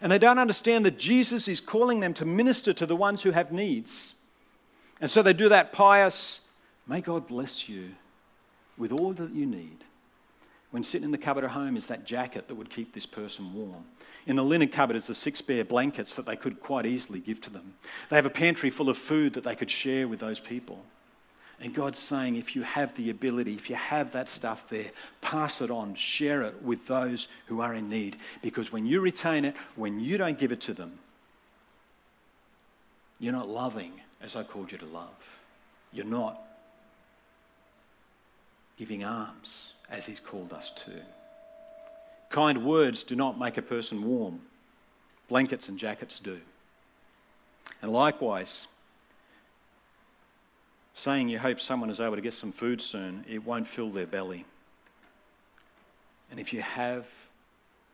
And 0.00 0.10
they 0.10 0.18
don't 0.18 0.38
understand 0.38 0.86
that 0.86 0.98
Jesus 0.98 1.48
is 1.48 1.60
calling 1.60 2.00
them 2.00 2.14
to 2.14 2.24
minister 2.24 2.72
to 2.72 2.86
the 2.86 2.96
ones 2.96 3.22
who 3.22 3.32
have 3.32 3.52
needs. 3.52 4.14
And 5.02 5.10
so 5.10 5.22
they 5.22 5.34
do 5.34 5.50
that 5.50 5.70
pious, 5.70 6.40
may 6.86 7.02
God 7.02 7.26
bless 7.26 7.68
you 7.68 7.90
with 8.78 8.90
all 8.90 9.12
that 9.12 9.34
you 9.34 9.44
need. 9.44 9.84
When 10.70 10.82
sitting 10.82 11.04
in 11.04 11.12
the 11.12 11.18
cupboard 11.18 11.44
at 11.44 11.50
home 11.50 11.76
is 11.76 11.88
that 11.88 12.06
jacket 12.06 12.48
that 12.48 12.54
would 12.54 12.70
keep 12.70 12.94
this 12.94 13.04
person 13.04 13.52
warm. 13.52 13.84
In 14.26 14.36
the 14.36 14.42
linen 14.42 14.68
cupboard 14.68 14.96
is 14.96 15.08
the 15.08 15.14
six 15.14 15.40
spare 15.40 15.62
blankets 15.62 16.16
that 16.16 16.24
they 16.24 16.36
could 16.36 16.58
quite 16.58 16.86
easily 16.86 17.20
give 17.20 17.42
to 17.42 17.50
them. 17.50 17.74
They 18.08 18.16
have 18.16 18.24
a 18.24 18.30
pantry 18.30 18.70
full 18.70 18.88
of 18.88 18.96
food 18.96 19.34
that 19.34 19.44
they 19.44 19.56
could 19.56 19.70
share 19.70 20.08
with 20.08 20.20
those 20.20 20.40
people. 20.40 20.82
And 21.62 21.72
God's 21.72 22.00
saying, 22.00 22.34
if 22.34 22.56
you 22.56 22.62
have 22.62 22.92
the 22.96 23.08
ability, 23.08 23.54
if 23.54 23.70
you 23.70 23.76
have 23.76 24.10
that 24.12 24.28
stuff 24.28 24.68
there, 24.68 24.90
pass 25.20 25.60
it 25.60 25.70
on, 25.70 25.94
share 25.94 26.42
it 26.42 26.60
with 26.60 26.88
those 26.88 27.28
who 27.46 27.60
are 27.60 27.72
in 27.72 27.88
need. 27.88 28.16
Because 28.42 28.72
when 28.72 28.84
you 28.84 29.00
retain 29.00 29.44
it, 29.44 29.54
when 29.76 30.00
you 30.00 30.18
don't 30.18 30.40
give 30.40 30.50
it 30.50 30.60
to 30.62 30.74
them, 30.74 30.98
you're 33.20 33.32
not 33.32 33.48
loving 33.48 33.92
as 34.20 34.34
I 34.34 34.42
called 34.42 34.72
you 34.72 34.78
to 34.78 34.86
love. 34.86 35.38
You're 35.92 36.04
not 36.04 36.42
giving 38.76 39.04
alms 39.04 39.70
as 39.88 40.06
He's 40.06 40.18
called 40.18 40.52
us 40.52 40.72
to. 40.84 40.90
Kind 42.28 42.66
words 42.66 43.04
do 43.04 43.14
not 43.14 43.38
make 43.38 43.56
a 43.56 43.62
person 43.62 44.02
warm, 44.02 44.40
blankets 45.28 45.68
and 45.68 45.78
jackets 45.78 46.18
do. 46.18 46.40
And 47.80 47.92
likewise, 47.92 48.66
saying 50.94 51.28
you 51.28 51.38
hope 51.38 51.60
someone 51.60 51.90
is 51.90 52.00
able 52.00 52.16
to 52.16 52.22
get 52.22 52.34
some 52.34 52.52
food 52.52 52.80
soon, 52.80 53.24
it 53.28 53.44
won't 53.44 53.68
fill 53.68 53.90
their 53.90 54.06
belly. 54.06 54.44
And 56.30 56.38
if 56.40 56.52
you 56.52 56.62
have 56.62 57.06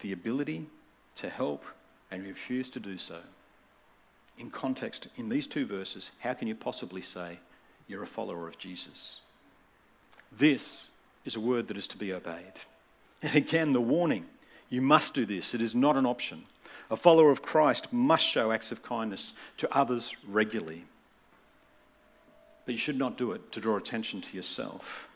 the 0.01 0.13
ability 0.13 0.67
to 1.17 1.29
help 1.29 1.65
and 2.11 2.25
refuse 2.25 2.69
to 2.71 2.81
do 2.81 2.99
so, 2.99 3.19
in 4.39 4.51
context, 4.51 5.09
in 5.17 5.29
these 5.29 5.47
two 5.47 5.67
verses, 5.67 6.11
how 6.21 6.33
can 6.35 6.47
you 6.47 6.55
possibly 6.55 7.03
say 7.03 7.41
you're 7.89 8.03
a 8.03 8.07
follower 8.07 8.47
of 8.47 8.59
Jesus? 8.59 9.21
This 10.31 10.91
is 11.25 11.35
a 11.35 11.41
word 11.41 11.69
that 11.69 11.77
is 11.77 11.89
to 11.89 11.97
be 11.97 12.13
obeyed. 12.13 12.55
And 13.23 13.35
again, 13.35 13.73
the 13.73 13.81
warning 13.81 14.27
you 14.71 14.81
must 14.81 15.15
do 15.15 15.27
this, 15.27 15.55
it 15.55 15.61
is 15.61 15.75
not 15.75 15.97
an 15.97 16.07
option. 16.07 16.45
A 16.91 16.97
follower 16.97 17.31
of 17.31 17.43
Christ 17.43 17.93
must 17.93 18.25
show 18.25 18.53
acts 18.53 18.71
of 18.71 18.83
kindness 18.83 19.33
to 19.57 19.75
others 19.77 20.15
regularly. 20.27 20.85
But 22.69 22.75
you 22.75 22.79
should 22.79 22.99
not 22.99 23.17
do 23.17 23.33
it 23.33 23.51
to 23.53 23.63
draw 23.63 23.79
attention 23.79 24.21
to 24.21 24.37
yourself, 24.37 25.09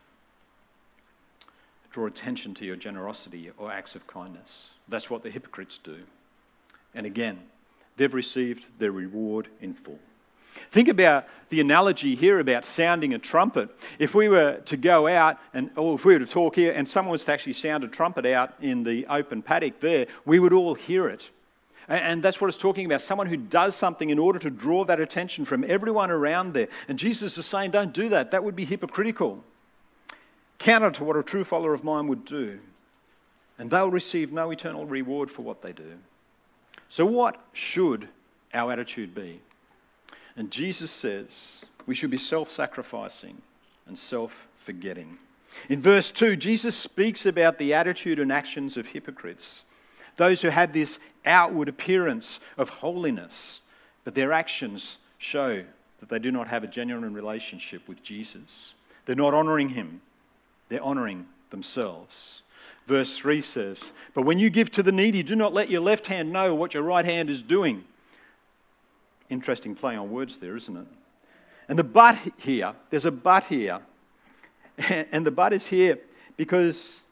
draw 1.90 2.06
attention 2.06 2.54
to 2.54 2.64
your 2.64 2.76
generosity 2.76 3.50
or 3.58 3.70
acts 3.70 3.94
of 3.94 4.06
kindness. 4.06 4.70
That's 4.88 5.10
what 5.10 5.22
the 5.22 5.28
hypocrites 5.28 5.76
do. 5.76 5.98
And 6.94 7.04
again, 7.04 7.40
they've 7.98 8.14
received 8.14 8.78
their 8.78 8.90
reward 8.90 9.48
in 9.60 9.74
full. 9.74 9.98
Think 10.70 10.88
about 10.88 11.28
the 11.50 11.60
analogy 11.60 12.14
here 12.14 12.38
about 12.38 12.64
sounding 12.64 13.12
a 13.12 13.18
trumpet. 13.18 13.68
If 13.98 14.14
we 14.14 14.30
were 14.30 14.62
to 14.64 14.76
go 14.78 15.06
out 15.06 15.38
and, 15.52 15.72
or 15.76 15.96
if 15.96 16.06
we 16.06 16.14
were 16.14 16.20
to 16.20 16.26
talk 16.26 16.54
here 16.54 16.72
and 16.72 16.88
someone 16.88 17.12
was 17.12 17.24
to 17.26 17.32
actually 17.34 17.52
sound 17.52 17.84
a 17.84 17.88
trumpet 17.88 18.24
out 18.24 18.54
in 18.62 18.82
the 18.82 19.06
open 19.08 19.42
paddock 19.42 19.78
there, 19.80 20.06
we 20.24 20.38
would 20.38 20.54
all 20.54 20.74
hear 20.74 21.06
it. 21.06 21.28
And 21.92 22.22
that's 22.22 22.40
what 22.40 22.48
it's 22.48 22.56
talking 22.56 22.86
about 22.86 23.02
someone 23.02 23.26
who 23.26 23.36
does 23.36 23.76
something 23.76 24.08
in 24.08 24.18
order 24.18 24.38
to 24.38 24.48
draw 24.48 24.82
that 24.86 24.98
attention 24.98 25.44
from 25.44 25.62
everyone 25.68 26.10
around 26.10 26.54
there. 26.54 26.68
And 26.88 26.98
Jesus 26.98 27.36
is 27.36 27.44
saying, 27.44 27.72
don't 27.72 27.92
do 27.92 28.08
that. 28.08 28.30
That 28.30 28.42
would 28.42 28.56
be 28.56 28.64
hypocritical. 28.64 29.44
Counter 30.58 30.90
to 30.92 31.04
what 31.04 31.18
a 31.18 31.22
true 31.22 31.44
follower 31.44 31.74
of 31.74 31.84
mine 31.84 32.06
would 32.08 32.24
do. 32.24 32.60
And 33.58 33.70
they'll 33.70 33.90
receive 33.90 34.32
no 34.32 34.50
eternal 34.50 34.86
reward 34.86 35.30
for 35.30 35.42
what 35.42 35.60
they 35.60 35.74
do. 35.74 35.98
So, 36.88 37.04
what 37.04 37.38
should 37.52 38.08
our 38.54 38.72
attitude 38.72 39.14
be? 39.14 39.40
And 40.34 40.50
Jesus 40.50 40.90
says 40.90 41.66
we 41.84 41.94
should 41.94 42.10
be 42.10 42.16
self 42.16 42.50
sacrificing 42.50 43.42
and 43.86 43.98
self 43.98 44.48
forgetting. 44.56 45.18
In 45.68 45.82
verse 45.82 46.10
2, 46.10 46.36
Jesus 46.36 46.74
speaks 46.74 47.26
about 47.26 47.58
the 47.58 47.74
attitude 47.74 48.18
and 48.18 48.32
actions 48.32 48.78
of 48.78 48.88
hypocrites. 48.88 49.64
Those 50.16 50.42
who 50.42 50.48
have 50.48 50.72
this 50.72 50.98
outward 51.24 51.68
appearance 51.68 52.40
of 52.56 52.68
holiness, 52.68 53.60
but 54.04 54.14
their 54.14 54.32
actions 54.32 54.98
show 55.18 55.64
that 56.00 56.08
they 56.08 56.18
do 56.18 56.30
not 56.30 56.48
have 56.48 56.64
a 56.64 56.66
genuine 56.66 57.14
relationship 57.14 57.86
with 57.88 58.02
Jesus. 58.02 58.74
They're 59.06 59.16
not 59.16 59.34
honoring 59.34 59.70
him, 59.70 60.00
they're 60.68 60.82
honoring 60.82 61.26
themselves. 61.50 62.42
Verse 62.86 63.16
3 63.16 63.40
says, 63.40 63.92
But 64.14 64.22
when 64.22 64.38
you 64.38 64.50
give 64.50 64.70
to 64.72 64.82
the 64.82 64.92
needy, 64.92 65.22
do 65.22 65.36
not 65.36 65.54
let 65.54 65.70
your 65.70 65.80
left 65.80 66.08
hand 66.08 66.32
know 66.32 66.54
what 66.54 66.74
your 66.74 66.82
right 66.82 67.04
hand 67.04 67.30
is 67.30 67.42
doing. 67.42 67.84
Interesting 69.30 69.74
play 69.74 69.96
on 69.96 70.10
words 70.10 70.38
there, 70.38 70.56
isn't 70.56 70.76
it? 70.76 70.86
And 71.68 71.78
the 71.78 71.84
but 71.84 72.18
here, 72.38 72.74
there's 72.90 73.04
a 73.04 73.10
but 73.10 73.44
here. 73.44 73.80
And 74.88 75.24
the 75.24 75.30
but 75.30 75.52
is 75.52 75.68
here 75.68 75.98
because 76.36 77.02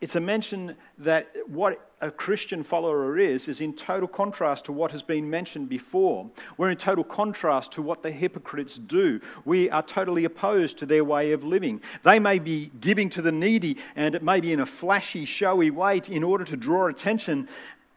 it's 0.00 0.14
a 0.14 0.20
mention 0.20 0.76
that 0.98 1.28
what 1.46 1.80
a 2.00 2.10
Christian 2.10 2.62
follower 2.62 3.18
is, 3.18 3.48
is 3.48 3.60
in 3.60 3.72
total 3.72 4.08
contrast 4.08 4.66
to 4.66 4.72
what 4.72 4.92
has 4.92 5.02
been 5.02 5.30
mentioned 5.30 5.68
before. 5.68 6.30
We're 6.56 6.70
in 6.70 6.76
total 6.76 7.04
contrast 7.04 7.72
to 7.72 7.82
what 7.82 8.02
the 8.02 8.10
hypocrites 8.10 8.76
do. 8.76 9.20
We 9.44 9.70
are 9.70 9.82
totally 9.82 10.24
opposed 10.24 10.78
to 10.78 10.86
their 10.86 11.04
way 11.04 11.32
of 11.32 11.44
living. 11.44 11.80
They 12.02 12.18
may 12.18 12.38
be 12.38 12.70
giving 12.80 13.08
to 13.10 13.22
the 13.22 13.32
needy, 13.32 13.78
and 13.94 14.14
it 14.14 14.22
may 14.22 14.40
be 14.40 14.52
in 14.52 14.60
a 14.60 14.66
flashy, 14.66 15.24
showy 15.24 15.70
way 15.70 16.02
in 16.08 16.22
order 16.22 16.44
to 16.44 16.56
draw 16.56 16.88
attention. 16.88 17.48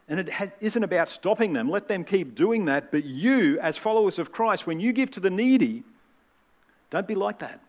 And 0.07 0.19
it 0.21 0.53
isn't 0.59 0.83
about 0.83 1.09
stopping 1.09 1.53
them. 1.53 1.69
Let 1.69 1.87
them 1.87 2.03
keep 2.03 2.35
doing 2.35 2.65
that. 2.65 2.91
But 2.91 3.03
you, 3.03 3.59
as 3.59 3.77
followers 3.77 4.17
of 4.17 4.31
Christ, 4.31 4.65
when 4.65 4.79
you 4.79 4.93
give 4.93 5.11
to 5.11 5.19
the 5.19 5.29
needy, 5.29 5.83
don't 6.89 7.07
be 7.07 7.15
like 7.15 7.39
that. 7.39 7.59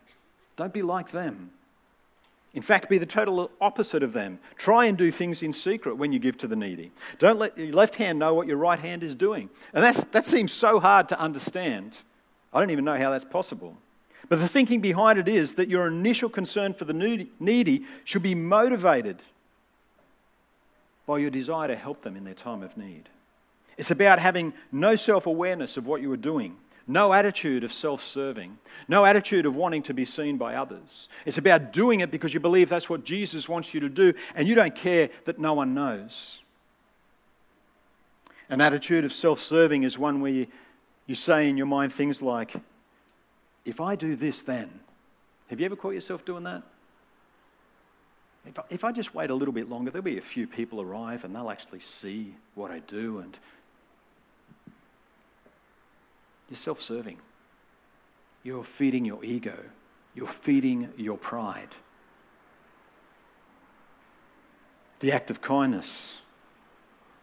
Don't 0.56 0.72
be 0.72 0.82
like 0.82 1.10
them. 1.10 1.50
In 2.52 2.62
fact, 2.62 2.88
be 2.88 2.98
the 2.98 3.06
total 3.06 3.50
opposite 3.60 4.02
of 4.02 4.12
them. 4.12 4.40
Try 4.56 4.86
and 4.86 4.98
do 4.98 5.12
things 5.12 5.42
in 5.42 5.52
secret 5.52 5.96
when 5.96 6.12
you 6.12 6.18
give 6.18 6.36
to 6.38 6.48
the 6.48 6.56
needy. 6.56 6.90
Don't 7.18 7.38
let 7.38 7.56
your 7.56 7.72
left 7.72 7.96
hand 7.96 8.18
know 8.18 8.34
what 8.34 8.48
your 8.48 8.56
right 8.56 8.78
hand 8.78 9.04
is 9.04 9.14
doing. 9.14 9.50
And 9.72 9.84
that's, 9.84 10.02
that 10.04 10.24
seems 10.24 10.52
so 10.52 10.80
hard 10.80 11.08
to 11.10 11.20
understand. 11.20 12.02
I 12.52 12.58
don't 12.58 12.70
even 12.70 12.84
know 12.84 12.96
how 12.96 13.10
that's 13.10 13.24
possible. 13.24 13.76
But 14.28 14.40
the 14.40 14.48
thinking 14.48 14.80
behind 14.80 15.18
it 15.18 15.28
is 15.28 15.54
that 15.56 15.68
your 15.68 15.86
initial 15.86 16.28
concern 16.28 16.74
for 16.74 16.84
the 16.84 17.28
needy 17.38 17.84
should 18.04 18.22
be 18.22 18.34
motivated 18.34 19.18
by 21.06 21.18
your 21.18 21.30
desire 21.30 21.68
to 21.68 21.76
help 21.76 22.02
them 22.02 22.16
in 22.16 22.24
their 22.24 22.34
time 22.34 22.62
of 22.62 22.76
need. 22.76 23.08
It's 23.76 23.90
about 23.90 24.18
having 24.18 24.52
no 24.70 24.94
self 24.94 25.26
awareness 25.26 25.76
of 25.76 25.86
what 25.86 26.02
you 26.02 26.12
are 26.12 26.16
doing, 26.16 26.56
no 26.90 27.12
attitude 27.12 27.62
of 27.62 27.72
self 27.72 28.02
serving, 28.02 28.58
no 28.88 29.04
attitude 29.04 29.46
of 29.46 29.54
wanting 29.54 29.82
to 29.84 29.94
be 29.94 30.04
seen 30.04 30.36
by 30.36 30.56
others. 30.56 31.08
It's 31.24 31.38
about 31.38 31.72
doing 31.72 32.00
it 32.00 32.10
because 32.10 32.34
you 32.34 32.40
believe 32.40 32.68
that's 32.68 32.90
what 32.90 33.04
Jesus 33.04 33.48
wants 33.48 33.72
you 33.72 33.80
to 33.80 33.88
do 33.88 34.12
and 34.34 34.48
you 34.48 34.54
don't 34.54 34.74
care 34.74 35.10
that 35.24 35.38
no 35.38 35.54
one 35.54 35.72
knows. 35.72 36.40
An 38.48 38.60
attitude 38.60 39.04
of 39.04 39.12
self 39.12 39.38
serving 39.38 39.84
is 39.84 39.98
one 39.98 40.20
where 40.20 40.32
you, 40.32 40.46
you 41.06 41.14
say 41.14 41.48
in 41.48 41.56
your 41.56 41.66
mind 41.66 41.92
things 41.92 42.20
like, 42.20 42.54
if 43.64 43.80
I 43.80 43.94
do 43.94 44.16
this, 44.16 44.42
then. 44.42 44.80
Have 45.48 45.60
you 45.60 45.66
ever 45.66 45.76
caught 45.76 45.94
yourself 45.94 46.24
doing 46.24 46.44
that? 46.44 46.62
If 48.46 48.58
I, 48.58 48.62
if 48.70 48.84
I 48.84 48.92
just 48.92 49.14
wait 49.14 49.30
a 49.30 49.34
little 49.34 49.52
bit 49.52 49.68
longer, 49.68 49.90
there'll 49.90 50.04
be 50.04 50.18
a 50.18 50.22
few 50.22 50.46
people 50.46 50.80
arrive 50.80 51.24
and 51.24 51.34
they'll 51.34 51.50
actually 51.50 51.80
see 51.80 52.34
what 52.54 52.70
I 52.70 52.80
do 52.80 53.18
and 53.18 53.38
you're 56.50 56.56
self 56.56 56.82
serving. 56.82 57.18
You're 58.42 58.64
feeding 58.64 59.04
your 59.04 59.24
ego. 59.24 59.56
You're 60.14 60.26
feeding 60.26 60.92
your 60.96 61.16
pride. 61.16 61.68
The 64.98 65.12
act 65.12 65.30
of 65.30 65.40
kindness, 65.40 66.18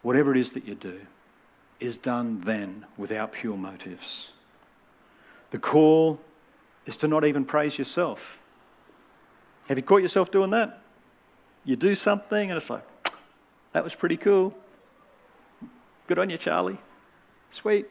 whatever 0.01 0.31
it 0.31 0.37
is 0.37 0.53
that 0.53 0.65
you 0.65 0.73
do, 0.73 1.01
is 1.79 1.97
done 1.97 2.41
then 2.41 2.85
without 2.97 3.33
pure 3.33 3.57
motives. 3.57 4.29
The 5.51 5.59
call 5.59 6.19
is 6.85 6.97
to 6.97 7.07
not 7.07 7.23
even 7.25 7.45
praise 7.45 7.77
yourself. 7.77 8.41
Have 9.67 9.77
you 9.77 9.83
caught 9.83 10.01
yourself 10.01 10.31
doing 10.31 10.49
that? 10.51 10.81
You 11.65 11.75
do 11.75 11.93
something 11.93 12.49
and 12.49 12.57
it's 12.57 12.69
like, 12.69 12.83
that 13.73 13.83
was 13.83 13.93
pretty 13.93 14.17
cool. 14.17 14.57
Good 16.07 16.17
on 16.17 16.29
you, 16.29 16.37
Charlie. 16.37 16.77
Sweet. 17.51 17.87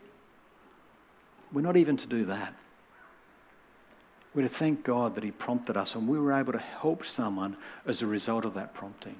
We're 1.56 1.62
not 1.62 1.78
even 1.78 1.96
to 1.96 2.06
do 2.06 2.26
that. 2.26 2.52
We're 4.34 4.42
to 4.42 4.48
thank 4.48 4.84
God 4.84 5.14
that 5.14 5.24
He 5.24 5.30
prompted 5.30 5.74
us 5.74 5.94
and 5.94 6.06
we 6.06 6.18
were 6.18 6.34
able 6.34 6.52
to 6.52 6.58
help 6.58 7.06
someone 7.06 7.56
as 7.86 8.02
a 8.02 8.06
result 8.06 8.44
of 8.44 8.52
that 8.52 8.74
prompting. 8.74 9.16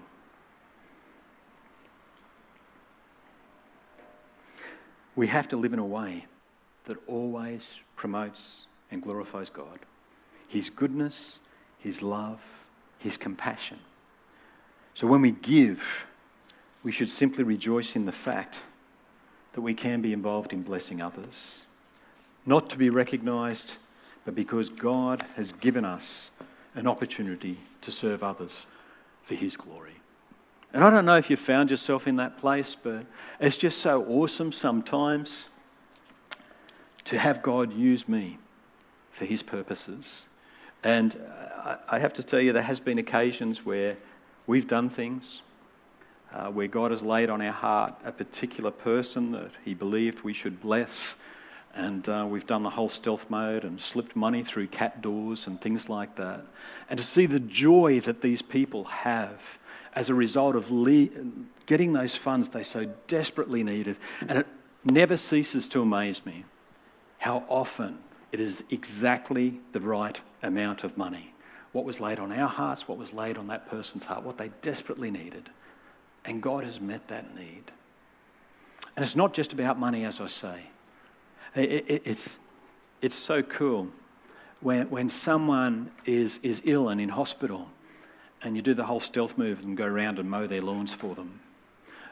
We 5.15 5.29
have 5.29 5.49
to 5.49 5.57
live 5.57 5.73
in 5.73 5.79
a 5.79 5.87
way 5.87 6.27
that 6.85 6.99
always 7.07 7.79
promotes 7.97 8.67
and 8.91 9.01
glorifies 9.01 9.49
God. 9.49 9.79
His 10.47 10.69
goodness, 10.69 11.41
His 11.79 12.03
love, 12.03 12.67
His 12.99 13.17
compassion. 13.17 13.79
So 14.93 15.07
when 15.07 15.23
we 15.23 15.31
give, 15.31 16.07
we 16.83 16.93
should 16.93 17.09
simply 17.09 17.45
rejoice 17.45 17.97
in 17.97 18.05
the 18.05 18.13
fact 18.13 18.61
that 19.55 19.63
we 19.63 19.73
can 19.73 20.03
be 20.03 20.13
involved 20.13 20.53
in 20.53 20.61
blessing 20.61 21.01
others 21.01 21.63
not 22.47 22.71
to 22.71 22.79
be 22.79 22.89
recognized, 22.89 23.75
but 24.25 24.35
because 24.35 24.71
God 24.71 25.25
has 25.35 25.53
given 25.53 25.85
us 25.85 26.31
an 26.75 26.87
opportunity 26.87 27.57
to 27.83 27.91
serve 27.91 28.23
others 28.23 28.67
for 29.23 29.35
His 29.35 29.57
glory. 29.57 29.97
And 30.73 30.85
I 30.85 30.91
don't 30.91 31.05
know 31.05 31.17
if 31.17 31.31
you 31.31 31.37
found 31.37 31.71
yourself 31.71 32.07
in 32.07 32.17
that 32.17 32.39
place, 32.39 32.77
but 32.81 33.05
it's 33.41 33.57
just 33.57 33.79
so 33.79 34.05
awesome 34.05 34.53
sometimes 34.53 35.47
to 37.05 37.19
have 37.19 37.43
God 37.43 37.73
use 37.73 38.09
me 38.09 38.39
for 39.11 39.25
His 39.25 39.43
purposes. 39.43 40.27
And 40.85 41.17
I 41.89 41.99
have 41.99 42.13
to 42.15 42.23
tell 42.23 42.41
you, 42.41 42.53
there 42.53 42.63
has 42.63 42.79
been 42.79 42.99
occasions 42.99 43.65
where 43.65 43.97
we've 44.47 44.69
done 44.69 44.89
things 44.89 45.43
uh, 46.33 46.49
where 46.51 46.69
God 46.69 46.91
has 46.91 47.03
laid 47.03 47.31
on 47.31 47.41
our 47.41 47.53
heart 47.53 47.95
a 48.05 48.13
particular 48.13 48.71
person 48.71 49.33
that 49.33 49.53
He 49.65 49.75
believed 49.75 50.23
we 50.23 50.35
should 50.35 50.61
bless 50.61 51.17
and 51.77 52.09
uh, 52.09 52.27
we've 52.29 52.47
done 52.47 52.63
the 52.63 52.71
whole 52.71 52.89
stealth 52.89 53.29
mode 53.29 53.63
and 53.63 53.79
slipped 53.79 54.17
money 54.17 54.43
through 54.43 54.67
cat 54.69 55.03
doors 55.03 55.47
and 55.47 55.61
things 55.61 55.91
like 55.91 56.17
that. 56.17 56.47
And 56.89 56.99
to 56.99 57.05
see 57.05 57.27
the 57.27 57.39
joy 57.39 58.01
that 58.01 58.23
these 58.23 58.41
people 58.41 58.85
have 58.85 59.59
as 59.95 60.09
a 60.09 60.15
result 60.15 60.57
of 60.57 60.71
le- 60.71 61.09
getting 61.67 61.93
those 61.93 62.17
funds 62.17 62.49
they 62.49 62.63
so 62.63 62.87
desperately 63.07 63.63
needed. 63.63 63.99
And 64.27 64.39
it 64.39 64.47
never 64.85 65.19
ceases 65.19 65.69
to 65.69 65.83
amaze 65.83 66.25
me 66.25 66.47
how 67.19 67.45
often 67.47 67.99
it 68.33 68.41
is 68.41 68.65
exactly 68.71 69.61
the 69.73 69.81
right 69.81 70.19
amount 70.43 70.83
of 70.83 70.97
money. 70.97 71.35
What 71.73 71.85
was 71.85 72.01
laid 72.01 72.19
on 72.19 72.33
our 72.33 72.49
hearts, 72.49 72.89
what 72.89 72.97
was 72.97 73.13
laid 73.13 73.37
on 73.37 73.49
that 73.49 73.67
person's 73.67 74.05
heart, 74.05 74.23
what 74.23 74.39
they 74.39 74.51
desperately 74.63 75.11
needed. 75.11 75.51
And 76.25 76.43
God 76.43 76.65
has 76.65 76.81
met 76.81 77.09
that 77.09 77.37
need. 77.37 77.65
And 78.97 79.05
it's 79.05 79.17
not 79.17 79.35
just 79.35 79.53
about 79.53 79.79
money, 79.79 80.07
as 80.07 80.23
I 80.23 80.27
say. 80.27 80.63
It, 81.57 81.85
it, 81.89 82.03
it's, 82.05 82.37
it's 83.01 83.15
so 83.15 83.43
cool 83.43 83.89
when, 84.61 84.89
when 84.91 85.09
someone 85.09 85.91
is, 86.05 86.39
is 86.43 86.63
ill 86.65 86.89
and 86.89 87.01
in 87.01 87.09
hospital 87.09 87.69
and 88.43 88.55
you 88.55 88.63
do 88.63 88.75
the 88.75 88.85
whole 88.85 89.01
stealth 89.01 89.39
move 89.39 89.63
and 89.63 89.77
go 89.77 89.87
around 89.87 90.19
and 90.19 90.31
mow 90.31 90.47
their 90.47 90.61
lawns 90.61 90.93
for 90.93 91.15
them. 91.15 91.41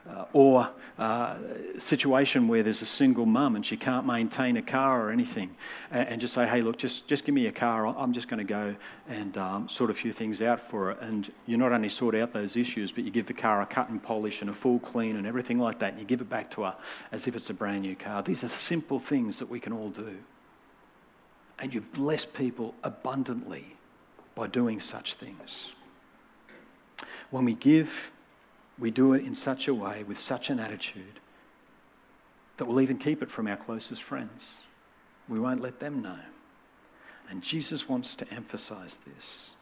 Uh, 0.08 0.26
or 0.34 0.70
uh, 0.98 1.34
situation 1.78 2.46
where 2.46 2.62
there's 2.62 2.82
a 2.82 2.86
single 2.86 3.24
mum 3.24 3.56
and 3.56 3.64
she 3.64 3.74
can't 3.74 4.06
maintain 4.06 4.54
a 4.58 4.62
car 4.62 5.06
or 5.06 5.10
anything, 5.10 5.56
and, 5.90 6.08
and, 6.08 6.20
just 6.20 6.34
say, 6.34 6.46
hey, 6.46 6.60
look, 6.60 6.76
just, 6.76 7.08
just 7.08 7.24
give 7.24 7.34
me 7.34 7.46
a 7.46 7.52
car. 7.52 7.86
I'm 7.86 8.12
just 8.12 8.28
going 8.28 8.38
to 8.38 8.44
go 8.44 8.76
and 9.08 9.38
um, 9.38 9.66
sort 9.66 9.90
a 9.90 9.94
few 9.94 10.12
things 10.12 10.42
out 10.42 10.60
for 10.60 10.92
her. 10.92 11.00
And 11.00 11.32
you 11.46 11.56
not 11.56 11.72
only 11.72 11.88
sort 11.88 12.14
out 12.14 12.34
those 12.34 12.54
issues, 12.54 12.92
but 12.92 13.04
you 13.04 13.10
give 13.10 13.26
the 13.26 13.32
car 13.32 13.62
a 13.62 13.66
cut 13.66 13.88
and 13.88 14.02
polish 14.02 14.42
and 14.42 14.50
a 14.50 14.52
full 14.52 14.78
clean 14.78 15.16
and 15.16 15.26
everything 15.26 15.58
like 15.58 15.78
that. 15.78 15.92
And 15.92 16.00
you 16.00 16.06
give 16.06 16.20
it 16.20 16.28
back 16.28 16.50
to 16.50 16.64
her 16.64 16.76
as 17.10 17.26
if 17.26 17.34
it's 17.34 17.48
a 17.48 17.54
brand 17.54 17.80
new 17.80 17.96
car. 17.96 18.22
These 18.22 18.44
are 18.44 18.48
simple 18.48 18.98
things 18.98 19.38
that 19.38 19.48
we 19.48 19.58
can 19.58 19.72
all 19.72 19.88
do. 19.88 20.18
And 21.58 21.72
you 21.72 21.80
bless 21.80 22.26
people 22.26 22.74
abundantly 22.82 23.76
by 24.34 24.48
doing 24.48 24.80
such 24.80 25.14
things. 25.14 25.72
When 27.30 27.46
we 27.46 27.54
give, 27.54 28.12
we 28.78 28.90
do 28.90 29.12
it 29.12 29.24
in 29.24 29.34
such 29.34 29.68
a 29.68 29.74
way, 29.74 30.02
with 30.02 30.18
such 30.18 30.50
an 30.50 30.58
attitude, 30.58 31.20
that 32.56 32.66
we'll 32.66 32.80
even 32.80 32.98
keep 32.98 33.22
it 33.22 33.30
from 33.30 33.46
our 33.46 33.56
closest 33.56 34.02
friends. 34.02 34.56
We 35.28 35.38
won't 35.38 35.60
let 35.60 35.80
them 35.80 36.02
know. 36.02 36.18
And 37.28 37.42
Jesus 37.42 37.88
wants 37.88 38.14
to 38.16 38.34
emphasize 38.34 38.98
this. 38.98 39.52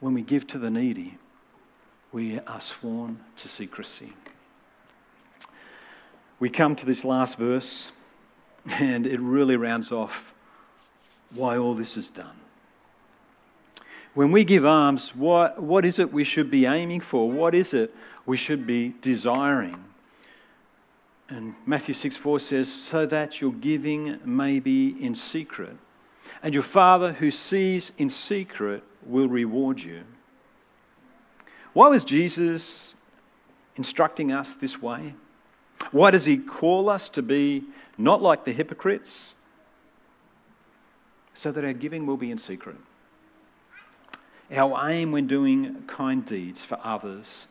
When 0.00 0.12
we 0.12 0.22
give 0.22 0.46
to 0.48 0.58
the 0.58 0.70
needy, 0.70 1.18
we 2.12 2.40
are 2.40 2.60
sworn 2.60 3.20
to 3.36 3.48
secrecy. 3.48 4.12
We 6.38 6.50
come 6.50 6.76
to 6.76 6.86
this 6.86 7.04
last 7.04 7.38
verse, 7.38 7.90
and 8.66 9.06
it 9.06 9.20
really 9.20 9.56
rounds 9.56 9.90
off 9.90 10.34
why 11.30 11.56
all 11.56 11.74
this 11.74 11.96
is 11.96 12.10
done. 12.10 12.36
When 14.16 14.32
we 14.32 14.44
give 14.44 14.64
alms, 14.64 15.14
what, 15.14 15.62
what 15.62 15.84
is 15.84 15.98
it 15.98 16.10
we 16.10 16.24
should 16.24 16.50
be 16.50 16.64
aiming 16.64 17.00
for? 17.00 17.30
What 17.30 17.54
is 17.54 17.74
it 17.74 17.94
we 18.24 18.38
should 18.38 18.66
be 18.66 18.94
desiring? 19.02 19.84
And 21.28 21.54
Matthew 21.66 21.92
6 21.92 22.16
4 22.16 22.40
says, 22.40 22.72
So 22.72 23.04
that 23.04 23.42
your 23.42 23.52
giving 23.52 24.18
may 24.24 24.58
be 24.58 24.96
in 24.98 25.14
secret, 25.14 25.76
and 26.42 26.54
your 26.54 26.62
Father 26.62 27.12
who 27.12 27.30
sees 27.30 27.92
in 27.98 28.08
secret 28.08 28.82
will 29.04 29.28
reward 29.28 29.82
you. 29.82 30.04
Why 31.74 31.88
was 31.88 32.02
Jesus 32.02 32.94
instructing 33.76 34.32
us 34.32 34.54
this 34.54 34.80
way? 34.80 35.12
Why 35.90 36.10
does 36.10 36.24
he 36.24 36.38
call 36.38 36.88
us 36.88 37.10
to 37.10 37.22
be 37.22 37.64
not 37.98 38.22
like 38.22 38.46
the 38.46 38.52
hypocrites? 38.52 39.34
So 41.34 41.52
that 41.52 41.66
our 41.66 41.74
giving 41.74 42.06
will 42.06 42.16
be 42.16 42.30
in 42.30 42.38
secret. 42.38 42.76
Our 44.50 44.88
aim 44.88 45.12
when 45.12 45.26
doing 45.26 45.82
kind 45.86 46.24
deeds 46.24 46.64
for 46.64 46.78
others 46.84 47.48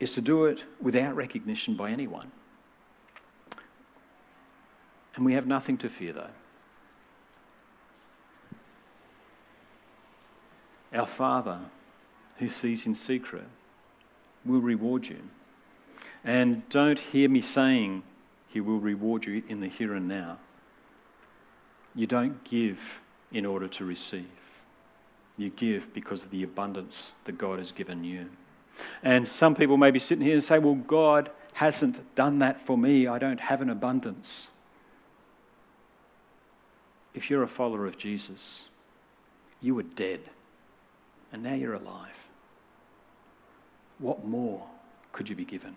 is 0.00 0.12
to 0.14 0.20
do 0.20 0.44
it 0.46 0.64
without 0.80 1.14
recognition 1.14 1.74
by 1.74 1.90
anyone. 1.90 2.32
And 5.14 5.24
we 5.24 5.32
have 5.34 5.46
nothing 5.46 5.78
to 5.78 5.88
fear, 5.88 6.12
though. 6.12 6.30
Our 10.92 11.06
Father, 11.06 11.60
who 12.38 12.48
sees 12.48 12.86
in 12.86 12.94
secret, 12.94 13.46
will 14.44 14.60
reward 14.60 15.08
you. 15.08 15.22
And 16.24 16.68
don't 16.68 16.98
hear 16.98 17.28
me 17.28 17.40
saying 17.40 18.02
he 18.48 18.60
will 18.60 18.78
reward 18.78 19.26
you 19.26 19.42
in 19.48 19.60
the 19.60 19.68
here 19.68 19.94
and 19.94 20.08
now. 20.08 20.38
You 21.94 22.06
don't 22.06 22.44
give 22.44 23.00
in 23.32 23.46
order 23.46 23.68
to 23.68 23.84
receive. 23.84 24.35
You 25.36 25.50
give 25.50 25.92
because 25.92 26.24
of 26.24 26.30
the 26.30 26.42
abundance 26.42 27.12
that 27.24 27.38
God 27.38 27.58
has 27.58 27.72
given 27.72 28.04
you. 28.04 28.30
And 29.02 29.26
some 29.26 29.54
people 29.54 29.76
may 29.76 29.90
be 29.90 29.98
sitting 29.98 30.24
here 30.24 30.34
and 30.34 30.44
say, 30.44 30.58
Well, 30.58 30.74
God 30.74 31.30
hasn't 31.54 32.14
done 32.14 32.38
that 32.40 32.60
for 32.60 32.76
me. 32.76 33.06
I 33.06 33.18
don't 33.18 33.40
have 33.40 33.60
an 33.60 33.70
abundance. 33.70 34.50
If 37.14 37.30
you're 37.30 37.42
a 37.42 37.48
follower 37.48 37.86
of 37.86 37.96
Jesus, 37.96 38.66
you 39.62 39.74
were 39.74 39.82
dead 39.82 40.20
and 41.32 41.42
now 41.42 41.54
you're 41.54 41.74
alive. 41.74 42.28
What 43.98 44.24
more 44.24 44.66
could 45.12 45.28
you 45.28 45.34
be 45.34 45.44
given? 45.44 45.76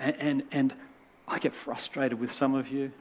And, 0.00 0.16
and, 0.18 0.42
and 0.50 0.74
I 1.28 1.38
get 1.38 1.54
frustrated 1.54 2.18
with 2.18 2.32
some 2.32 2.54
of 2.54 2.68
you. 2.68 2.92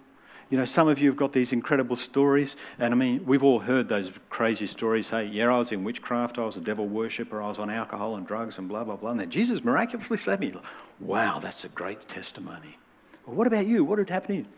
You 0.52 0.58
know, 0.58 0.66
some 0.66 0.90
of 0.90 1.00
you 1.00 1.10
have 1.10 1.16
got 1.16 1.32
these 1.32 1.54
incredible 1.54 1.96
stories, 1.96 2.58
and 2.78 2.94
I 2.94 2.98
mean, 2.98 3.26
we've 3.26 3.42
all 3.42 3.60
heard 3.60 3.88
those 3.88 4.12
crazy 4.30 4.68
stories. 4.68 5.10
Hey, 5.10 5.28
yeah, 5.28 5.46
I 5.46 5.58
was 5.58 5.72
in 5.72 5.86
witchcraft, 5.86 6.38
I 6.38 6.44
was 6.44 6.58
a 6.58 6.60
devil 6.60 6.88
worshipper, 6.88 7.42
I 7.42 7.48
was 7.48 7.58
on 7.58 7.70
alcohol 7.70 8.18
and 8.18 8.28
drugs 8.28 8.58
and 8.58 8.68
blah, 8.68 8.84
blah, 8.84 8.98
blah. 8.98 9.12
And 9.12 9.20
then 9.22 9.30
Jesus 9.30 9.64
miraculously 9.64 10.18
saved 10.18 10.42
me. 10.42 10.54
Wow, 11.00 11.40
that's 11.40 11.64
a 11.64 11.70
great 11.70 12.02
testimony. 12.10 12.78
Well, 13.26 13.38
what 13.38 13.48
about 13.48 13.66
you? 13.66 13.86
What 13.86 13.98
had 13.98 14.10
happened 14.10 14.46
to 14.46 14.50
you? 14.50 14.56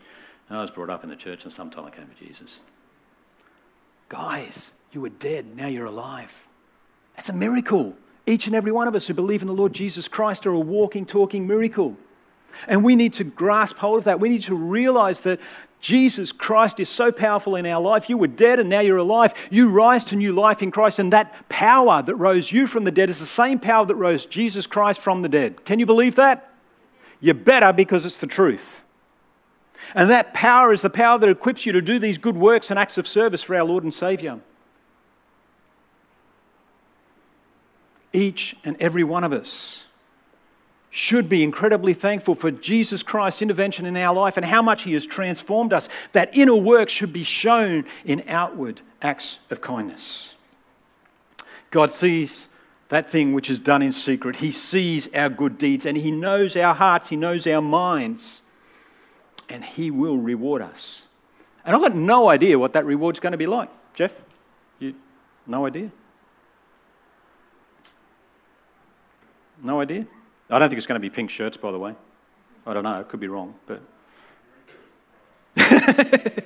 I 0.49 0.62
was 0.63 0.71
brought 0.71 0.89
up 0.89 1.03
in 1.03 1.12
the 1.12 1.15
church, 1.15 1.43
and 1.43 1.53
sometime 1.53 1.86
I 1.86 1.91
came 1.91 2.08
to 2.08 2.25
Jesus. 2.25 2.60
Guys, 4.10 4.73
you 4.91 5.01
were 5.01 5.10
dead, 5.10 5.56
now 5.56 5.67
you're 5.67 5.86
alive. 5.86 6.47
That's 7.15 7.29
a 7.29 7.34
miracle. 7.34 7.95
Each 8.25 8.47
and 8.47 8.56
every 8.56 8.71
one 8.71 8.88
of 8.88 8.95
us 8.95 9.06
who 9.06 9.13
believe 9.13 9.41
in 9.41 9.47
the 9.47 9.53
Lord 9.53 9.73
Jesus 9.73 10.08
Christ 10.08 10.47
are 10.47 10.53
a 10.53 10.60
walking, 10.60 11.06
talking 11.06 11.45
miracle. 11.45 11.97
And 12.67 12.84
we 12.84 12.95
need 12.95 13.13
to 13.13 13.23
grasp 13.23 13.77
hold 13.77 13.99
of 13.99 14.03
that. 14.06 14.19
We 14.19 14.29
need 14.29 14.43
to 14.43 14.56
realize 14.56 15.21
that 15.21 15.39
Jesus 15.84 16.32
Christ 16.32 16.80
is 16.80 16.88
so 16.88 17.12
powerful 17.12 17.58
in 17.58 17.65
our 17.65 17.82
life. 17.82 18.08
You 18.08 18.17
were 18.17 18.28
dead 18.28 18.58
and 18.58 18.69
now 18.69 18.80
you're 18.80 18.96
alive. 18.96 19.34
You 19.52 19.67
rise 19.67 20.06
to 20.06 20.15
new 20.15 20.32
life 20.32 20.62
in 20.63 20.72
Christ, 20.72 20.98
and 20.98 21.12
that 21.12 21.50
power 21.50 22.02
that 22.02 22.15
rose 22.15 22.54
you 22.54 22.67
from 22.67 22.86
the 22.86 22.91
dead 22.91 23.10
is 23.10 23.19
the 23.19 23.26
same 23.26 23.60
power 23.60 23.86
that 23.86 23.96
rose 23.96 24.26
Jesus 24.26 24.65
Christ 24.65 25.02
from 25.02 25.24
the 25.24 25.28
dead. 25.28 25.65
Can 25.65 25.80
you 25.80 25.86
believe 25.86 26.15
that? 26.15 26.50
You 27.19 27.34
better 27.34 27.74
because 27.74 28.06
it's 28.06 28.17
the 28.17 28.28
truth. 28.28 28.82
And 29.93 30.10
that 30.10 30.34
power 30.34 30.72
is 30.72 30.84
the 30.84 30.89
power 30.89 31.19
that 31.19 31.28
equips 31.28 31.65
you 31.65 31.74
to 31.74 31.82
do 31.82 32.00
these 32.00 32.17
good 32.17 32.38
works 32.38 32.69
and 32.69 32.80
acts 32.80 32.98
of 32.98 33.06
service 33.06 33.43
for 33.43 33.54
our 33.54 33.65
Lord 33.65 33.84
and 33.84 33.93
Saviour. 33.93 34.39
Each 38.13 38.56
and 38.63 38.78
every 38.80 39.04
one 39.04 39.26
of 39.26 39.34
us 39.34 39.84
should 40.95 41.27
be 41.27 41.41
incredibly 41.41 41.91
thankful 41.91 42.36
for 42.36 42.51
Jesus 42.51 43.01
Christ's 43.01 43.41
intervention 43.41 43.88
in 43.88 43.97
our 43.97 44.13
life 44.13 44.38
and 44.38 44.45
how 44.45 44.62
much 44.62 44.84
He 44.84 44.93
has 44.93 45.08
transformed 45.08 45.73
us. 45.73 45.89
That 46.12 46.38
inner 46.38 46.53
work 46.53 46.88
should 46.88 47.12
be 47.12 47.23
shown 47.23 47.86
in 48.06 48.23
outward 48.27 48.82
acts 49.01 49.39
of 49.49 49.60
kindness. 49.60 50.36
God 51.71 51.89
sees 51.89 52.47
that 52.89 53.10
thing 53.10 53.34
which 53.34 53.49
is 53.49 53.58
done 53.58 53.82
in 53.82 53.91
secret. 53.91 54.36
He 54.36 54.51
sees 54.51 55.12
our 55.15 55.29
good 55.29 55.58
deeds 55.58 55.88
and 55.88 55.97
He 55.97 56.12
knows 56.12 56.56
our 56.56 56.75
hearts, 56.75 57.10
He 57.10 57.15
knows 57.15 57.47
our 57.47 57.60
minds, 57.60 58.43
and 59.49 59.65
He 59.65 59.89
will 59.89 60.17
reward 60.17 60.62
us. 60.62 61.08
And 61.65 61.75
I've 61.75 61.82
got 61.82 61.95
no 61.95 62.29
idea 62.29 62.60
what 62.60 62.73
that 62.73 62.86
reward's 62.86 63.19
going 63.19 63.32
to 63.32 63.38
be 63.38 63.47
like. 63.47 63.69
Jeff, 63.95 64.21
you 64.77 64.93
no 65.47 65.65
idea? 65.65 65.91
No 69.63 69.82
idea? 69.82 70.06
I 70.49 70.60
don't 70.60 70.69
think 70.69 70.77
it's 70.77 70.88
going 70.88 71.01
to 71.01 71.08
be 71.08 71.10
pink 71.10 71.29
shirts, 71.29 71.58
by 71.58 71.71
the 71.71 71.79
way. 71.79 71.95
I 72.65 72.73
don't 72.73 72.84
know, 72.84 72.99
it 72.99 73.10
could 73.10 73.19
be 73.19 73.27
wrong, 73.27 73.56
but. 73.65 73.82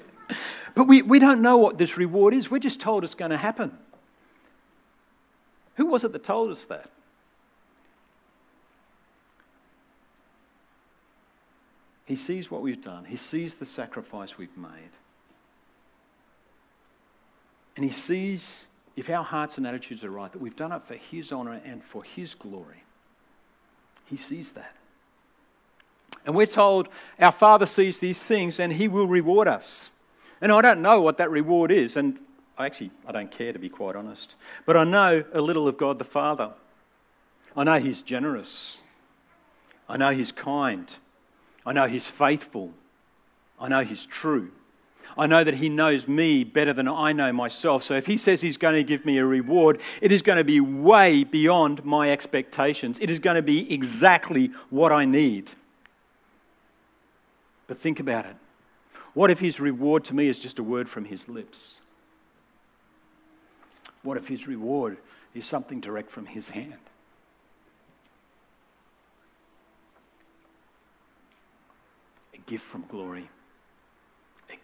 but 0.75 0.87
we, 0.87 1.01
we 1.01 1.19
don't 1.19 1.41
know 1.41 1.57
what 1.57 1.77
this 1.77 1.97
reward 1.97 2.33
is. 2.33 2.49
We're 2.51 2.59
just 2.59 2.79
told 2.79 3.03
it's 3.03 3.15
going 3.15 3.31
to 3.31 3.37
happen. 3.37 3.77
Who 5.75 5.85
was 5.85 6.03
it 6.03 6.11
that 6.13 6.23
told 6.23 6.51
us 6.51 6.65
that? 6.65 6.89
He 12.05 12.15
sees 12.15 12.49
what 12.49 12.61
we've 12.61 12.81
done, 12.81 13.05
He 13.05 13.17
sees 13.17 13.55
the 13.55 13.65
sacrifice 13.65 14.37
we've 14.37 14.57
made. 14.57 14.91
And 17.75 17.85
He 17.85 17.91
sees, 17.91 18.67
if 18.95 19.09
our 19.09 19.23
hearts 19.23 19.57
and 19.57 19.67
attitudes 19.67 20.03
are 20.03 20.09
right, 20.09 20.31
that 20.31 20.41
we've 20.41 20.55
done 20.55 20.71
it 20.71 20.83
for 20.83 20.95
His 20.95 21.31
honour 21.31 21.61
and 21.63 21.83
for 21.83 22.03
His 22.03 22.33
glory. 22.33 22.83
He 24.07 24.17
sees 24.17 24.51
that. 24.51 24.75
And 26.25 26.35
we're 26.35 26.45
told 26.45 26.89
our 27.19 27.31
Father 27.31 27.65
sees 27.65 27.99
these 27.99 28.21
things 28.21 28.59
and 28.59 28.73
He 28.73 28.87
will 28.87 29.07
reward 29.07 29.47
us. 29.47 29.91
And 30.41 30.51
I 30.51 30.61
don't 30.61 30.81
know 30.81 31.01
what 31.01 31.17
that 31.17 31.31
reward 31.31 31.71
is, 31.71 31.97
and 31.97 32.19
I 32.57 32.65
actually 32.65 32.91
I 33.07 33.11
don't 33.11 33.31
care 33.31 33.53
to 33.53 33.59
be 33.59 33.69
quite 33.69 33.95
honest. 33.95 34.35
But 34.65 34.77
I 34.77 34.83
know 34.83 35.23
a 35.33 35.41
little 35.41 35.67
of 35.67 35.77
God 35.77 35.97
the 35.97 36.05
Father. 36.05 36.51
I 37.55 37.63
know 37.63 37.79
He's 37.79 38.01
generous. 38.01 38.79
I 39.89 39.97
know 39.97 40.11
He's 40.11 40.31
kind. 40.31 40.93
I 41.65 41.73
know 41.73 41.87
He's 41.87 42.07
faithful. 42.07 42.73
I 43.59 43.67
know 43.67 43.83
He's 43.83 44.05
true. 44.05 44.51
I 45.17 45.25
know 45.25 45.43
that 45.43 45.55
He 45.55 45.69
knows 45.69 46.07
me 46.07 46.43
better 46.43 46.73
than 46.73 46.87
I 46.87 47.11
know 47.11 47.33
myself. 47.33 47.83
So 47.83 47.95
if 47.95 48.05
He 48.05 48.17
says 48.17 48.41
He's 48.41 48.57
going 48.57 48.75
to 48.75 48.83
give 48.83 49.05
me 49.05 49.17
a 49.17 49.25
reward, 49.25 49.81
it 50.01 50.11
is 50.11 50.21
going 50.21 50.37
to 50.37 50.43
be 50.43 50.59
way 50.59 51.23
beyond 51.23 51.83
my 51.83 52.11
expectations. 52.11 52.99
It 52.99 53.09
is 53.09 53.19
going 53.19 53.35
to 53.35 53.41
be 53.41 53.71
exactly 53.73 54.51
what 54.69 54.91
I 54.91 55.05
need. 55.05 55.51
But 57.65 57.79
think 57.79 57.99
about 57.99 58.25
it. 58.25 58.35
What 59.13 59.31
if 59.31 59.39
His 59.39 59.59
reward 59.59 60.03
to 60.05 60.15
me 60.15 60.27
is 60.27 60.37
just 60.37 60.59
a 60.59 60.63
word 60.63 60.87
from 60.87 61.05
His 61.05 61.27
lips? 61.27 61.79
What 64.03 64.17
if 64.17 64.27
His 64.27 64.47
reward 64.47 64.97
is 65.33 65.45
something 65.45 65.81
direct 65.81 66.11
from 66.11 66.27
His 66.27 66.49
hand? 66.49 66.75
A 72.35 72.37
gift 72.49 72.63
from 72.63 72.85
glory 72.87 73.29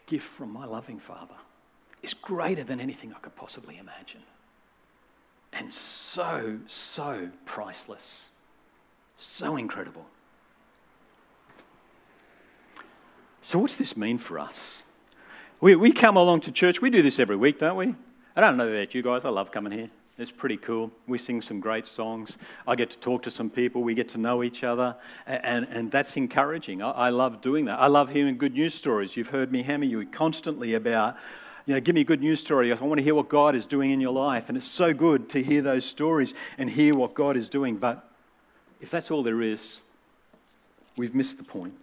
gift 0.05 0.27
from 0.27 0.51
my 0.51 0.65
loving 0.65 0.99
Father 0.99 1.35
is 2.01 2.13
greater 2.13 2.63
than 2.63 2.79
anything 2.79 3.13
I 3.15 3.19
could 3.19 3.35
possibly 3.35 3.77
imagine. 3.77 4.21
And 5.51 5.73
so, 5.73 6.59
so 6.67 7.29
priceless. 7.45 8.29
So 9.17 9.55
incredible. 9.55 10.05
So, 13.41 13.59
what's 13.59 13.77
this 13.77 13.95
mean 13.95 14.17
for 14.17 14.39
us? 14.39 14.83
We, 15.61 15.75
we 15.75 15.91
come 15.91 16.17
along 16.17 16.41
to 16.41 16.51
church, 16.51 16.81
we 16.81 16.89
do 16.89 17.01
this 17.01 17.19
every 17.19 17.35
week, 17.35 17.59
don't 17.59 17.77
we? 17.77 17.95
I 18.35 18.41
don't 18.41 18.57
know 18.57 18.67
about 18.67 18.95
you 18.95 19.01
guys, 19.01 19.23
I 19.23 19.29
love 19.29 19.51
coming 19.51 19.71
here. 19.71 19.89
It's 20.17 20.31
pretty 20.31 20.57
cool. 20.57 20.91
We 21.07 21.17
sing 21.17 21.41
some 21.41 21.59
great 21.59 21.87
songs. 21.87 22.37
I 22.67 22.75
get 22.75 22.91
to 22.91 22.97
talk 22.99 23.23
to 23.23 23.31
some 23.31 23.49
people. 23.49 23.81
We 23.81 23.95
get 23.95 24.09
to 24.09 24.19
know 24.19 24.43
each 24.43 24.63
other. 24.63 24.95
And, 25.25 25.67
and 25.71 25.89
that's 25.89 26.15
encouraging. 26.15 26.83
I, 26.83 26.91
I 26.91 27.09
love 27.09 27.41
doing 27.41 27.65
that. 27.65 27.79
I 27.79 27.87
love 27.87 28.09
hearing 28.09 28.37
good 28.37 28.53
news 28.53 28.75
stories. 28.75 29.17
You've 29.17 29.29
heard 29.29 29.51
me 29.51 29.63
hammer 29.63 29.85
you 29.85 30.05
constantly 30.05 30.75
about, 30.75 31.15
you 31.65 31.73
know, 31.73 31.79
give 31.79 31.95
me 31.95 32.01
a 32.01 32.05
good 32.05 32.21
news 32.21 32.39
story. 32.41 32.71
I 32.71 32.75
want 32.75 32.99
to 32.99 33.03
hear 33.03 33.15
what 33.15 33.27
God 33.27 33.55
is 33.55 33.65
doing 33.65 33.89
in 33.89 33.99
your 33.99 34.13
life. 34.13 34.49
And 34.49 34.55
it's 34.55 34.67
so 34.67 34.93
good 34.93 35.29
to 35.29 35.41
hear 35.41 35.63
those 35.63 35.83
stories 35.83 36.35
and 36.59 36.69
hear 36.69 36.95
what 36.95 37.15
God 37.15 37.35
is 37.35 37.49
doing. 37.49 37.77
But 37.77 38.07
if 38.81 38.91
that's 38.91 39.09
all 39.09 39.23
there 39.23 39.41
is, 39.41 39.81
we've 40.95 41.15
missed 41.15 41.39
the 41.39 41.43
point. 41.43 41.73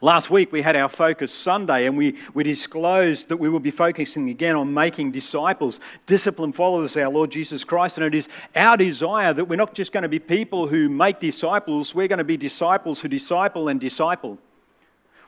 Last 0.00 0.30
week 0.30 0.52
we 0.52 0.62
had 0.62 0.76
our 0.76 0.88
Focus 0.88 1.32
Sunday 1.32 1.86
and 1.86 1.96
we, 1.96 2.16
we 2.34 2.44
disclosed 2.44 3.28
that 3.28 3.36
we 3.36 3.48
will 3.48 3.60
be 3.60 3.70
focusing 3.70 4.30
again 4.30 4.56
on 4.56 4.72
making 4.72 5.12
disciples, 5.12 5.80
disciplined 6.06 6.54
followers 6.54 6.96
of 6.96 7.02
our 7.02 7.10
Lord 7.10 7.30
Jesus 7.30 7.64
Christ. 7.64 7.98
And 7.98 8.06
it 8.06 8.14
is 8.14 8.28
our 8.54 8.76
desire 8.76 9.32
that 9.32 9.44
we're 9.44 9.56
not 9.56 9.74
just 9.74 9.92
going 9.92 10.02
to 10.02 10.08
be 10.08 10.18
people 10.18 10.66
who 10.66 10.88
make 10.88 11.18
disciples, 11.18 11.94
we're 11.94 12.08
going 12.08 12.18
to 12.18 12.24
be 12.24 12.36
disciples 12.36 13.00
who 13.00 13.08
disciple 13.08 13.68
and 13.68 13.80
disciple. 13.80 14.38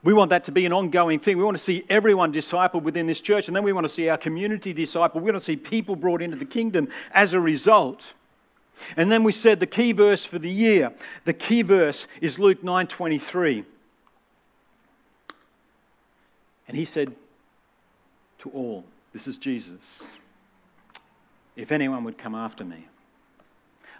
We 0.05 0.13
want 0.13 0.29
that 0.31 0.45
to 0.45 0.53
be 0.53 0.67
an 0.67 0.73
ongoing 0.73 1.19
thing. 1.19 1.39
We 1.39 1.45
want 1.45 1.57
to 1.57 1.63
see 1.63 1.83
everyone 1.89 2.31
discipled 2.31 2.83
within 2.83 3.07
this 3.07 3.23
church, 3.23 3.49
and 3.49 3.57
then 3.57 3.63
we 3.63 3.73
want 3.73 3.87
to 3.87 3.89
see 3.89 4.11
our 4.11 4.19
community 4.19 4.75
discipled. 4.75 5.23
We 5.23 5.33
want 5.33 5.37
to 5.37 5.41
see 5.41 5.57
people 5.57 5.97
brought 5.97 6.21
into 6.21 6.37
the 6.37 6.45
kingdom 6.45 6.89
as 7.13 7.33
a 7.33 7.41
result. 7.41 8.13
And 8.99 9.11
then 9.11 9.25
we 9.25 9.33
said 9.33 9.61
the 9.61 9.67
key 9.67 9.93
verse 9.93 10.25
for 10.27 10.39
the 10.39 10.51
year. 10.51 10.93
The 11.25 11.33
key 11.33 11.63
verse 11.63 12.07
is 12.21 12.39
Luke 12.39 12.63
9:23. 12.63 13.65
And 16.67 16.77
he 16.77 16.85
said 16.85 17.15
to 18.39 18.51
all, 18.51 18.85
This 19.13 19.27
is 19.27 19.39
Jesus. 19.39 20.03
If 21.57 21.71
anyone 21.71 22.05
would 22.05 22.19
come 22.19 22.35
after 22.35 22.65
me, 22.65 22.89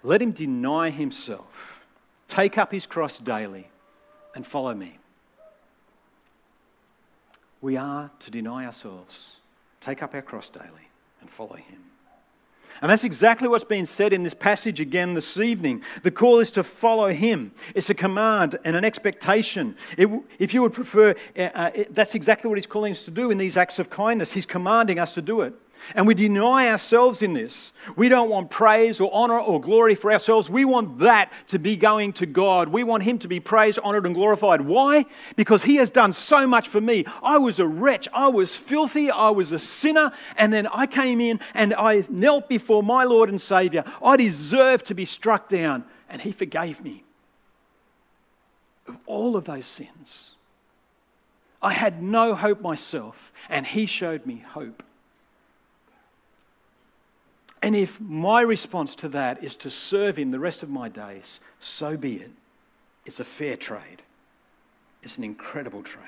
let 0.03 0.21
him 0.21 0.33
deny 0.33 0.91
himself, 0.91 1.85
take 2.29 2.59
up 2.59 2.73
his 2.73 2.87
cross 2.87 3.19
daily, 3.19 3.69
and 4.35 4.47
follow 4.47 4.75
me. 4.75 4.99
We 7.61 7.77
are 7.77 8.11
to 8.19 8.31
deny 8.31 8.67
ourselves, 8.67 9.39
take 9.81 10.03
up 10.03 10.15
our 10.15 10.23
cross 10.23 10.49
daily, 10.49 10.91
and 11.21 11.31
follow 11.31 11.57
him. 11.57 11.94
And 12.83 12.91
that's 12.91 13.05
exactly 13.05 13.49
what's 13.49 13.65
being 13.65 13.87
said 13.87 14.13
in 14.13 14.23
this 14.23 14.35
passage 14.35 14.81
again 14.81 15.15
this 15.15 15.39
evening. 15.39 15.83
The 16.03 16.11
call 16.11 16.41
is 16.41 16.51
to 16.53 16.65
follow 16.65 17.11
him. 17.11 17.53
It's 17.75 17.91
a 17.91 17.95
command 17.95 18.59
and 18.65 18.77
an 18.77 18.85
expectation. 18.85 19.77
It, 19.97 20.09
if 20.39 20.53
you 20.53 20.63
would 20.63 20.73
prefer, 20.73 21.15
uh, 21.37 21.41
uh, 21.41 21.71
it, 21.75 21.95
that's 21.95 22.15
exactly 22.15 22.49
what 22.49 22.59
he's 22.59 22.67
calling 22.67 22.93
us 22.93 23.03
to 23.05 23.11
do 23.11 23.31
in 23.31 23.39
these 23.39 23.57
acts 23.57 23.79
of 23.79 23.91
kindness. 23.91 24.33
He's 24.33 24.47
commanding 24.47 24.99
us 24.99 25.15
to 25.15 25.23
do 25.23 25.41
it. 25.43 25.55
And 25.95 26.07
we 26.07 26.15
deny 26.15 26.69
ourselves 26.69 27.23
in 27.23 27.35
this. 27.35 27.73
We 27.97 28.09
don't 28.09 28.31
want 28.31 28.51
praise 28.51 29.01
or 29.01 29.11
honor 29.13 29.39
or 29.39 29.61
glory 29.61 29.95
for 29.95 30.11
ourselves. 30.11 30.49
We 30.49 30.65
want 30.65 30.99
that 31.01 31.33
to 31.49 31.59
be 31.59 31.77
going 31.77 32.13
to 32.15 32.27
God. 32.27 32.69
We 32.69 32.85
want 32.85 33.03
Him 33.03 33.19
to 33.21 33.29
be 33.29 33.41
praised, 33.41 33.79
honored, 33.85 34.07
and 34.07 34.15
glorified. 34.15 34.63
Why? 34.63 35.05
Because 35.37 35.65
He 35.65 35.77
has 35.77 35.91
done 35.91 36.13
so 36.13 36.47
much 36.47 36.69
for 36.69 36.81
me. 36.81 37.05
I 37.23 37.39
was 37.39 37.59
a 37.59 37.67
wretch. 37.67 38.09
I 38.13 38.29
was 38.29 38.57
filthy. 38.57 39.11
I 39.11 39.31
was 39.31 39.53
a 39.53 39.59
sinner. 39.59 40.13
And 40.37 40.53
then 40.53 40.67
I 40.69 40.87
came 40.87 41.21
in 41.21 41.41
and 41.53 41.75
I 41.75 42.05
knelt 42.09 42.49
before 42.49 42.83
my 42.83 43.05
Lord 43.05 43.29
and 43.29 43.41
Savior. 43.41 43.85
I 44.03 44.17
deserved 44.17 44.87
to 44.87 44.95
be 44.95 45.05
struck 45.05 45.49
down. 45.49 45.85
And 46.09 46.23
He 46.23 46.33
forgave 46.33 46.83
me 46.83 47.05
of 48.87 48.99
all 49.07 49.37
of 49.37 49.45
those 49.45 49.67
sins. 49.67 50.33
I 51.63 51.73
had 51.73 52.03
no 52.03 52.35
hope 52.35 52.61
myself, 52.61 53.33
and 53.49 53.67
He 53.67 53.87
showed 53.87 54.27
me 54.27 54.45
hope. 54.47 54.83
And 57.65 57.75
if 57.75 57.99
my 57.99 58.43
response 58.43 58.95
to 58.97 59.09
that 59.09 59.43
is 59.43 59.57
to 59.57 59.71
serve 59.71 60.19
Him 60.19 60.31
the 60.31 60.39
rest 60.39 60.63
of 60.63 60.69
my 60.69 60.91
days, 60.91 61.41
so 61.59 61.97
be 61.97 62.17
it. 62.17 62.31
It's 63.07 63.21
a 63.21 63.25
fair 63.25 63.57
trade, 63.57 64.03
it's 65.03 65.17
an 65.17 65.25
incredible 65.25 65.83
trade. 65.83 66.05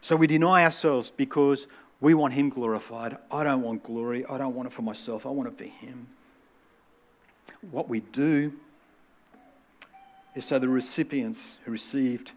So 0.00 0.16
we 0.16 0.26
deny 0.26 0.64
ourselves 0.64 1.10
because 1.10 1.66
we 2.00 2.14
want 2.14 2.32
Him 2.32 2.48
glorified. 2.48 3.18
I 3.30 3.44
don't 3.44 3.60
want 3.60 3.82
glory. 3.82 4.24
I 4.24 4.38
don't 4.38 4.54
want 4.54 4.68
it 4.68 4.72
for 4.72 4.80
myself. 4.80 5.26
I 5.26 5.28
want 5.28 5.50
it 5.50 5.58
for 5.58 5.64
Him. 5.64 6.06
What 7.70 7.90
we 7.90 8.00
do 8.00 8.54
is 10.34 10.46
so 10.46 10.58
the 10.58 10.70
recipients 10.70 11.56
who 11.66 11.70
received 11.70 12.32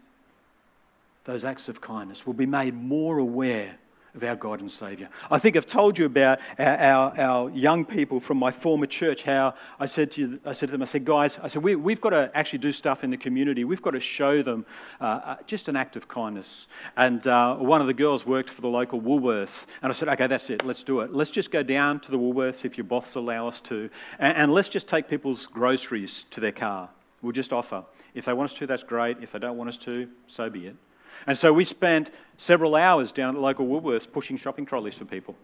those 1.24 1.42
acts 1.42 1.70
of 1.70 1.80
kindness 1.80 2.26
will 2.26 2.34
be 2.34 2.44
made 2.44 2.74
more 2.74 3.16
aware 3.16 3.78
of 4.14 4.24
our 4.24 4.36
God 4.36 4.60
and 4.60 4.70
Saviour. 4.70 5.08
I 5.30 5.38
think 5.38 5.56
I've 5.56 5.66
told 5.66 5.98
you 5.98 6.06
about 6.06 6.40
our, 6.58 6.76
our, 6.76 7.20
our, 7.20 7.50
young 7.50 7.84
people 7.84 8.20
from 8.20 8.38
my 8.38 8.50
former 8.50 8.86
church, 8.86 9.22
how 9.22 9.54
I 9.78 9.86
said 9.86 10.10
to, 10.12 10.20
you, 10.20 10.40
I 10.44 10.52
said 10.52 10.68
to 10.68 10.72
them, 10.72 10.82
I 10.82 10.86
said, 10.86 11.04
guys, 11.04 11.38
I 11.42 11.48
said, 11.48 11.62
we, 11.62 11.92
have 11.92 12.00
got 12.00 12.10
to 12.10 12.30
actually 12.34 12.58
do 12.58 12.72
stuff 12.72 13.04
in 13.04 13.10
the 13.10 13.16
community. 13.16 13.64
We've 13.64 13.82
got 13.82 13.92
to 13.92 14.00
show 14.00 14.42
them 14.42 14.66
uh, 15.00 15.04
uh, 15.04 15.36
just 15.46 15.68
an 15.68 15.76
act 15.76 15.96
of 15.96 16.08
kindness. 16.08 16.66
And 16.96 17.26
uh, 17.26 17.56
one 17.56 17.80
of 17.80 17.86
the 17.86 17.94
girls 17.94 18.26
worked 18.26 18.50
for 18.50 18.60
the 18.60 18.68
local 18.68 19.00
Woolworths. 19.00 19.66
And 19.82 19.90
I 19.90 19.94
said, 19.94 20.08
okay, 20.08 20.26
that's 20.26 20.50
it, 20.50 20.64
let's 20.64 20.82
do 20.82 21.00
it. 21.00 21.12
Let's 21.12 21.30
just 21.30 21.50
go 21.50 21.62
down 21.62 22.00
to 22.00 22.10
the 22.10 22.18
Woolworths 22.18 22.64
if 22.64 22.76
your 22.76 22.84
boss 22.84 23.14
allow 23.14 23.48
us 23.48 23.60
to, 23.62 23.90
and, 24.18 24.36
and 24.36 24.52
let's 24.52 24.68
just 24.68 24.88
take 24.88 25.08
people's 25.08 25.46
groceries 25.46 26.24
to 26.30 26.40
their 26.40 26.52
car. 26.52 26.90
We'll 27.22 27.32
just 27.32 27.52
offer. 27.52 27.84
If 28.14 28.24
they 28.24 28.32
want 28.32 28.50
us 28.50 28.58
to, 28.58 28.66
that's 28.66 28.82
great. 28.82 29.18
If 29.20 29.32
they 29.32 29.38
don't 29.38 29.56
want 29.56 29.68
us 29.68 29.76
to, 29.78 30.08
so 30.26 30.48
be 30.48 30.66
it. 30.66 30.76
And 31.26 31.36
so 31.36 31.52
we 31.52 31.64
spent 31.64 32.10
several 32.36 32.74
hours 32.74 33.12
down 33.12 33.36
at 33.36 33.40
local 33.40 33.66
Woolworths 33.66 34.10
pushing 34.10 34.36
shopping 34.36 34.66
trolleys 34.66 34.94
for 34.94 35.04
people. 35.04 35.36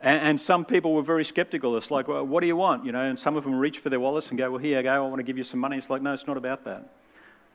And, 0.00 0.20
and 0.20 0.40
some 0.40 0.64
people 0.64 0.94
were 0.94 1.02
very 1.02 1.24
skeptical. 1.24 1.76
It's 1.76 1.90
like, 1.90 2.08
well, 2.08 2.24
what 2.26 2.40
do 2.40 2.46
you 2.46 2.56
want? 2.56 2.84
You 2.84 2.92
know, 2.92 3.00
and 3.00 3.18
some 3.18 3.36
of 3.36 3.44
them 3.44 3.54
reach 3.54 3.78
for 3.78 3.88
their 3.90 4.00
wallets 4.00 4.28
and 4.28 4.38
go, 4.38 4.50
well, 4.50 4.58
here 4.58 4.76
you 4.76 4.82
go, 4.82 4.92
I 4.92 4.98
want 4.98 5.16
to 5.16 5.22
give 5.22 5.38
you 5.38 5.44
some 5.44 5.60
money. 5.60 5.76
It's 5.76 5.90
like, 5.90 6.02
no, 6.02 6.12
it's 6.12 6.26
not 6.26 6.36
about 6.36 6.64
that. 6.64 6.90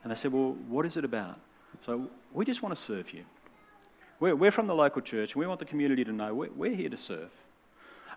And 0.02 0.10
they 0.10 0.16
said, 0.16 0.32
well, 0.32 0.56
what 0.68 0.84
is 0.84 0.96
it 0.96 1.04
about? 1.04 1.38
So 1.86 2.10
we 2.32 2.44
just 2.44 2.62
want 2.62 2.74
to 2.74 2.80
serve 2.80 3.12
you. 3.12 3.24
We're, 4.18 4.34
we're 4.34 4.50
from 4.50 4.66
the 4.66 4.74
local 4.74 5.00
church 5.00 5.34
and 5.34 5.40
we 5.40 5.46
want 5.46 5.60
the 5.60 5.64
community 5.64 6.04
to 6.04 6.12
know 6.12 6.34
we're, 6.34 6.50
we're 6.50 6.74
here 6.74 6.90
to 6.90 6.96
serve. 6.96 7.30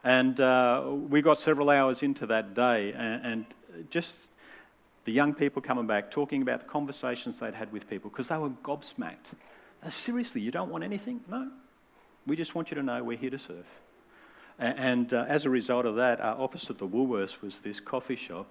And 0.04 0.40
uh, 0.42 0.84
we 1.10 1.22
got 1.22 1.38
several 1.38 1.70
hours 1.70 2.04
into 2.04 2.26
that 2.26 2.54
day 2.54 2.92
and, 2.92 3.26
and 3.26 3.46
just 3.90 4.30
the 5.06 5.12
young 5.12 5.34
people 5.34 5.62
coming 5.62 5.86
back 5.86 6.12
talking 6.12 6.42
about 6.42 6.62
the 6.62 6.66
conversations 6.66 7.40
they'd 7.40 7.54
had 7.54 7.72
with 7.72 7.90
people 7.90 8.10
because 8.10 8.30
they 8.30 8.38
were 8.38 8.50
gobsmacked. 8.50 9.34
Uh, 9.84 9.90
seriously, 9.90 10.42
you 10.42 10.52
don't 10.52 10.70
want 10.70 10.84
anything? 10.84 11.22
No. 11.30 11.50
We 12.26 12.36
just 12.36 12.56
want 12.56 12.72
you 12.72 12.76
to 12.76 12.84
know 12.84 13.04
we're 13.04 13.18
here 13.18 13.30
to 13.30 13.38
serve. 13.38 13.68
And 14.60 15.14
uh, 15.14 15.26
as 15.28 15.46
a 15.46 15.50
result 15.50 15.86
of 15.86 15.96
that, 15.96 16.22
uh, 16.22 16.36
opposite 16.38 16.78
the 16.78 16.88
Woolworths 16.88 17.42
was 17.42 17.62
this 17.62 17.80
coffee 17.80 18.16
shop. 18.16 18.48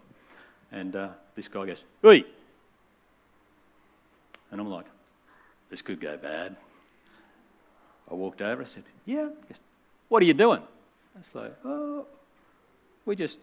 And 0.71 0.97
uh, 0.97 1.11
this 1.35 1.49
guy 1.49 1.67
goes, 1.67 1.83
Oi! 2.05 2.25
And 4.51 4.61
I'm 4.61 4.69
like, 4.69 4.87
this 5.71 5.81
could 5.81 6.01
go 6.01 6.17
bad. 6.17 6.57
I 8.11 8.15
walked 8.15 8.43
over, 8.43 8.63
I 8.63 8.65
said, 8.67 8.85
Yeah. 9.07 9.25
Goes, 9.25 9.59
what 10.09 10.23
are 10.23 10.27
you 10.27 10.35
doing? 10.35 10.63
Was 11.15 11.35
like, 11.35 11.55
Oh, 11.65 12.07
we're 13.07 13.15
just 13.15 13.39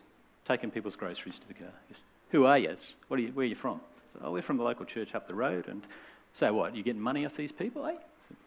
taking 0.46 0.70
people's 0.70 0.96
groceries 0.96 1.40
to 1.40 1.48
the 1.48 1.54
car. 1.54 1.72
Goes, 1.90 2.00
who 2.30 2.46
are 2.46 2.58
you? 2.58 2.76
What 3.08 3.20
are 3.20 3.24
you 3.24 3.30
where 3.30 3.46
are 3.46 3.50
you 3.50 3.56
from? 3.56 3.82
Oh, 4.22 4.32
we're 4.32 4.42
from 4.42 4.58
the 4.58 4.64
local 4.64 4.86
church 4.86 5.16
up 5.16 5.28
the 5.28 5.36
road. 5.36 5.68
And 5.68 5.84
so 6.34 6.54
what? 6.54 6.76
You 6.76 6.84
getting 6.84 7.02
money 7.02 7.26
off 7.26 7.36
these 7.36 7.52
people, 7.52 7.86
eh? 7.86 7.96
Said, 8.28 8.38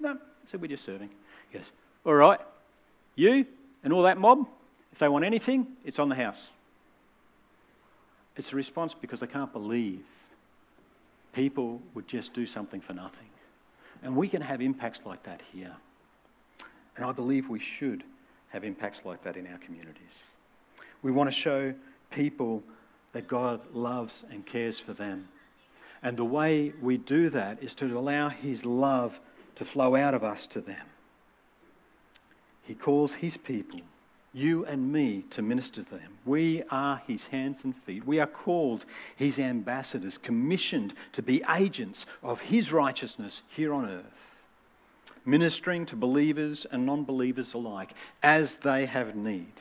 no. 0.00 0.18
Said, 0.44 0.60
we're 0.60 0.68
just 0.68 0.84
serving. 0.84 1.10
He 1.50 1.58
goes, 1.58 1.72
all 2.04 2.14
right. 2.14 2.40
You 3.14 3.46
and 3.82 3.92
all 3.92 4.02
that 4.02 4.18
mob, 4.18 4.46
if 4.92 4.98
they 4.98 5.08
want 5.08 5.24
anything, 5.24 5.66
it's 5.84 5.98
on 5.98 6.08
the 6.08 6.14
house. 6.14 6.50
It's 8.36 8.52
a 8.52 8.56
response 8.56 8.94
because 8.94 9.20
they 9.20 9.26
can't 9.26 9.52
believe 9.52 10.04
people 11.32 11.82
would 11.94 12.06
just 12.06 12.34
do 12.34 12.46
something 12.46 12.80
for 12.80 12.92
nothing. 12.92 13.28
And 14.02 14.16
we 14.16 14.28
can 14.28 14.42
have 14.42 14.60
impacts 14.60 15.00
like 15.04 15.22
that 15.24 15.42
here. 15.52 15.72
And 16.96 17.04
I 17.04 17.12
believe 17.12 17.48
we 17.48 17.58
should 17.58 18.04
have 18.50 18.64
impacts 18.64 19.04
like 19.04 19.22
that 19.22 19.36
in 19.36 19.46
our 19.46 19.58
communities. 19.58 20.30
We 21.02 21.10
want 21.10 21.28
to 21.28 21.34
show 21.34 21.74
people 22.10 22.62
that 23.12 23.28
God 23.28 23.60
loves 23.72 24.24
and 24.30 24.44
cares 24.44 24.78
for 24.78 24.92
them. 24.92 25.28
And 26.02 26.16
the 26.16 26.24
way 26.24 26.72
we 26.80 26.98
do 26.98 27.28
that 27.30 27.62
is 27.62 27.74
to 27.76 27.98
allow 27.98 28.28
His 28.28 28.64
love 28.64 29.20
to 29.56 29.64
flow 29.64 29.96
out 29.96 30.14
of 30.14 30.22
us 30.22 30.46
to 30.48 30.60
them. 30.60 30.86
He 32.62 32.74
calls 32.74 33.14
His 33.14 33.36
people, 33.36 33.80
you 34.32 34.64
and 34.66 34.92
me, 34.92 35.24
to 35.30 35.42
minister 35.42 35.82
to 35.82 35.90
them. 35.90 36.18
We 36.24 36.62
are 36.70 37.02
His 37.06 37.28
hands 37.28 37.64
and 37.64 37.74
feet. 37.74 38.06
We 38.06 38.20
are 38.20 38.26
called 38.26 38.84
His 39.14 39.38
ambassadors, 39.38 40.18
commissioned 40.18 40.94
to 41.12 41.22
be 41.22 41.42
agents 41.54 42.06
of 42.22 42.40
His 42.42 42.72
righteousness 42.72 43.42
here 43.48 43.72
on 43.72 43.88
earth, 43.88 44.42
ministering 45.24 45.86
to 45.86 45.96
believers 45.96 46.66
and 46.70 46.84
non 46.84 47.04
believers 47.04 47.54
alike 47.54 47.94
as 48.22 48.56
they 48.56 48.86
have 48.86 49.16
need. 49.16 49.52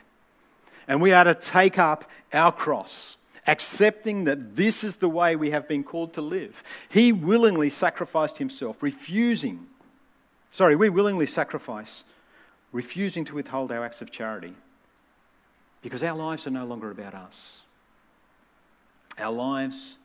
And 0.87 1.01
we 1.01 1.13
are 1.13 1.23
to 1.23 1.33
take 1.33 1.79
up 1.79 2.09
our 2.33 2.51
cross 2.51 3.17
accepting 3.47 4.23
that 4.25 4.55
this 4.55 4.83
is 4.83 4.97
the 4.97 5.09
way 5.09 5.35
we 5.35 5.51
have 5.51 5.67
been 5.67 5.83
called 5.83 6.13
to 6.13 6.21
live. 6.21 6.63
He 6.89 7.11
willingly 7.11 7.69
sacrificed 7.69 8.37
himself, 8.37 8.81
refusing, 8.81 9.67
sorry, 10.51 10.75
we 10.75 10.89
willingly 10.89 11.27
sacrifice, 11.27 12.03
refusing 12.71 13.25
to 13.25 13.35
withhold 13.35 13.71
our 13.71 13.85
acts 13.85 14.01
of 14.01 14.11
charity 14.11 14.55
because 15.81 16.01
our 16.01 16.15
lives 16.15 16.47
are 16.47 16.51
no 16.51 16.65
longer 16.65 16.89
about 16.89 17.13
us. 17.13 17.61
Our 19.19 19.31
lives 19.31 19.97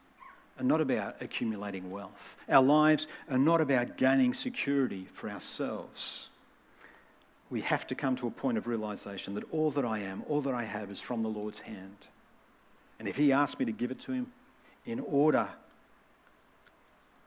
are 0.58 0.64
not 0.64 0.82
about 0.82 1.16
accumulating 1.20 1.90
wealth. 1.90 2.36
Our 2.48 2.62
lives 2.62 3.06
are 3.30 3.38
not 3.38 3.62
about 3.62 3.96
gaining 3.96 4.34
security 4.34 5.08
for 5.10 5.30
ourselves. 5.30 6.28
We 7.48 7.62
have 7.62 7.86
to 7.86 7.94
come 7.94 8.14
to 8.16 8.26
a 8.26 8.30
point 8.30 8.58
of 8.58 8.66
realization 8.68 9.34
that 9.34 9.44
all 9.50 9.70
that 9.70 9.84
I 9.84 10.00
am, 10.00 10.22
all 10.28 10.42
that 10.42 10.54
I 10.54 10.64
have, 10.64 10.90
is 10.90 11.00
from 11.00 11.22
the 11.22 11.28
Lord's 11.28 11.60
hand. 11.60 12.06
And 13.00 13.08
if 13.08 13.16
He 13.16 13.32
asks 13.32 13.58
me 13.58 13.64
to 13.64 13.72
give 13.72 13.90
it 13.90 13.98
to 14.00 14.12
Him 14.12 14.30
in 14.84 15.00
order 15.00 15.48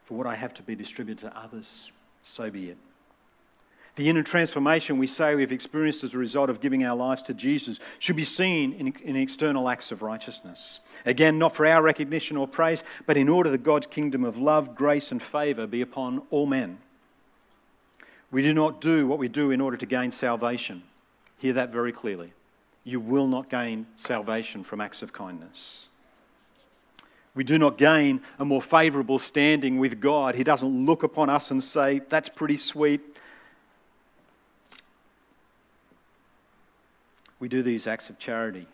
for 0.06 0.16
what 0.16 0.28
I 0.28 0.36
have 0.36 0.54
to 0.54 0.64
be 0.64 0.76
distributed 0.76 1.28
to 1.28 1.38
others, 1.38 1.92
so 2.22 2.50
be 2.52 2.70
it. 2.70 2.78
The 3.96 4.08
inner 4.10 4.24
transformation 4.24 4.98
we 4.98 5.08
say 5.08 5.36
we've 5.36 5.52
experienced 5.52 6.04
as 6.04 6.14
a 6.14 6.18
result 6.18 6.50
of 6.50 6.62
giving 6.62 6.84
our 6.84 6.96
lives 6.96 7.22
to 7.24 7.34
Jesus 7.34 7.80
should 8.00 8.16
be 8.16 8.24
seen 8.24 8.74
in, 8.74 8.94
in, 9.04 9.16
external 9.16 9.70
acts 9.70 9.92
of 9.92 10.02
righteousness. 10.02 10.80
Again, 11.06 11.38
not 11.38 11.56
for 11.56 11.66
our 11.66 11.82
recognition 11.82 12.38
or 12.38 12.48
praise, 12.48 12.84
but 13.06 13.18
in 13.18 13.30
order 13.30 13.52
that 13.52 13.64
God's 13.64 13.86
kingdom 13.88 14.24
of 14.24 14.38
love, 14.38 14.76
grace, 14.76 15.12
and 15.12 15.22
favour 15.22 15.68
be 15.68 15.82
upon 15.82 16.24
all 16.32 16.48
men. 16.48 16.80
We 18.32 18.42
do 18.42 18.54
not 18.54 18.82
do 18.82 19.06
what 19.08 19.20
we 19.20 19.28
do 19.28 19.52
in 19.52 19.62
order 19.62 19.78
to 19.78 19.86
gain 19.86 20.12
salvation. 20.12 20.84
Hear 21.38 21.54
that 21.54 21.72
very 21.72 21.92
clearly 21.92 22.34
you 22.84 23.00
will 23.00 23.28
not 23.28 23.50
gain 23.50 23.88
salvation 23.96 24.64
from 24.64 24.82
acts 24.82 25.02
of 25.02 25.14
kindness. 25.14 25.88
We 27.36 27.44
do 27.44 27.58
not 27.58 27.78
gain 27.78 28.22
a 28.38 28.46
more 28.46 28.62
favourable 28.62 29.18
standing 29.18 29.80
with 29.80 30.00
God. 30.00 30.36
He 30.36 30.44
doesn't 30.44 30.86
look 30.86 31.02
upon 31.04 31.30
us 31.30 31.50
and 31.50 31.64
say, 31.64 32.02
That's 32.10 32.30
pretty 32.30 32.58
sweet. 32.58 33.02
We 37.40 37.50
do 37.50 37.64
these 37.64 37.88
acts 37.88 38.10
of 38.10 38.20
charity 38.20 38.68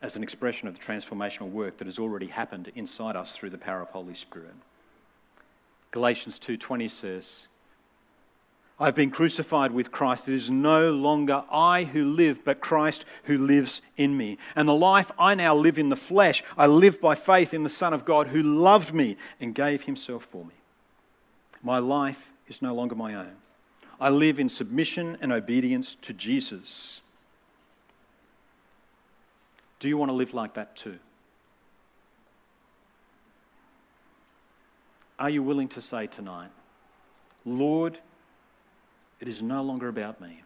as 0.00 0.14
an 0.14 0.22
expression 0.22 0.68
of 0.68 0.78
the 0.78 0.84
transformational 0.84 1.50
work 1.50 1.78
that 1.78 1.86
has 1.86 1.98
already 1.98 2.28
happened 2.28 2.70
inside 2.74 3.16
us 3.16 3.36
through 3.36 3.50
the 3.50 3.58
power 3.58 3.80
of 3.80 3.88
Holy 3.88 4.14
Spirit. 4.14 4.54
Galatians 5.90 6.38
2:20 6.38 6.90
says, 6.90 7.48
I've 8.80 8.94
been 8.94 9.10
crucified 9.10 9.72
with 9.72 9.90
Christ. 9.90 10.28
It 10.28 10.34
is 10.34 10.50
no 10.50 10.92
longer 10.92 11.42
I 11.50 11.84
who 11.84 12.04
live, 12.04 12.44
but 12.44 12.60
Christ 12.60 13.04
who 13.24 13.36
lives 13.36 13.82
in 13.96 14.16
me. 14.16 14.38
And 14.54 14.68
the 14.68 14.74
life 14.74 15.10
I 15.18 15.34
now 15.34 15.56
live 15.56 15.78
in 15.78 15.88
the 15.88 15.96
flesh, 15.96 16.44
I 16.56 16.66
live 16.66 17.00
by 17.00 17.16
faith 17.16 17.52
in 17.52 17.64
the 17.64 17.68
Son 17.68 17.92
of 17.92 18.04
God 18.04 18.28
who 18.28 18.40
loved 18.40 18.94
me 18.94 19.16
and 19.40 19.54
gave 19.54 19.82
himself 19.82 20.24
for 20.24 20.44
me. 20.44 20.54
My 21.60 21.78
life 21.78 22.30
is 22.46 22.62
no 22.62 22.72
longer 22.72 22.94
my 22.94 23.14
own. 23.14 23.36
I 24.00 24.10
live 24.10 24.38
in 24.38 24.48
submission 24.48 25.18
and 25.20 25.32
obedience 25.32 25.96
to 26.02 26.12
Jesus. 26.12 27.00
Do 29.80 29.88
you 29.88 29.96
want 29.96 30.10
to 30.10 30.14
live 30.14 30.34
like 30.34 30.54
that 30.54 30.76
too? 30.76 31.00
Are 35.18 35.30
you 35.30 35.42
willing 35.42 35.66
to 35.70 35.80
say 35.80 36.06
tonight, 36.06 36.50
Lord, 37.44 37.98
it 39.20 39.28
is 39.28 39.42
no 39.42 39.62
longer 39.62 39.88
about 39.88 40.20
me. 40.20 40.42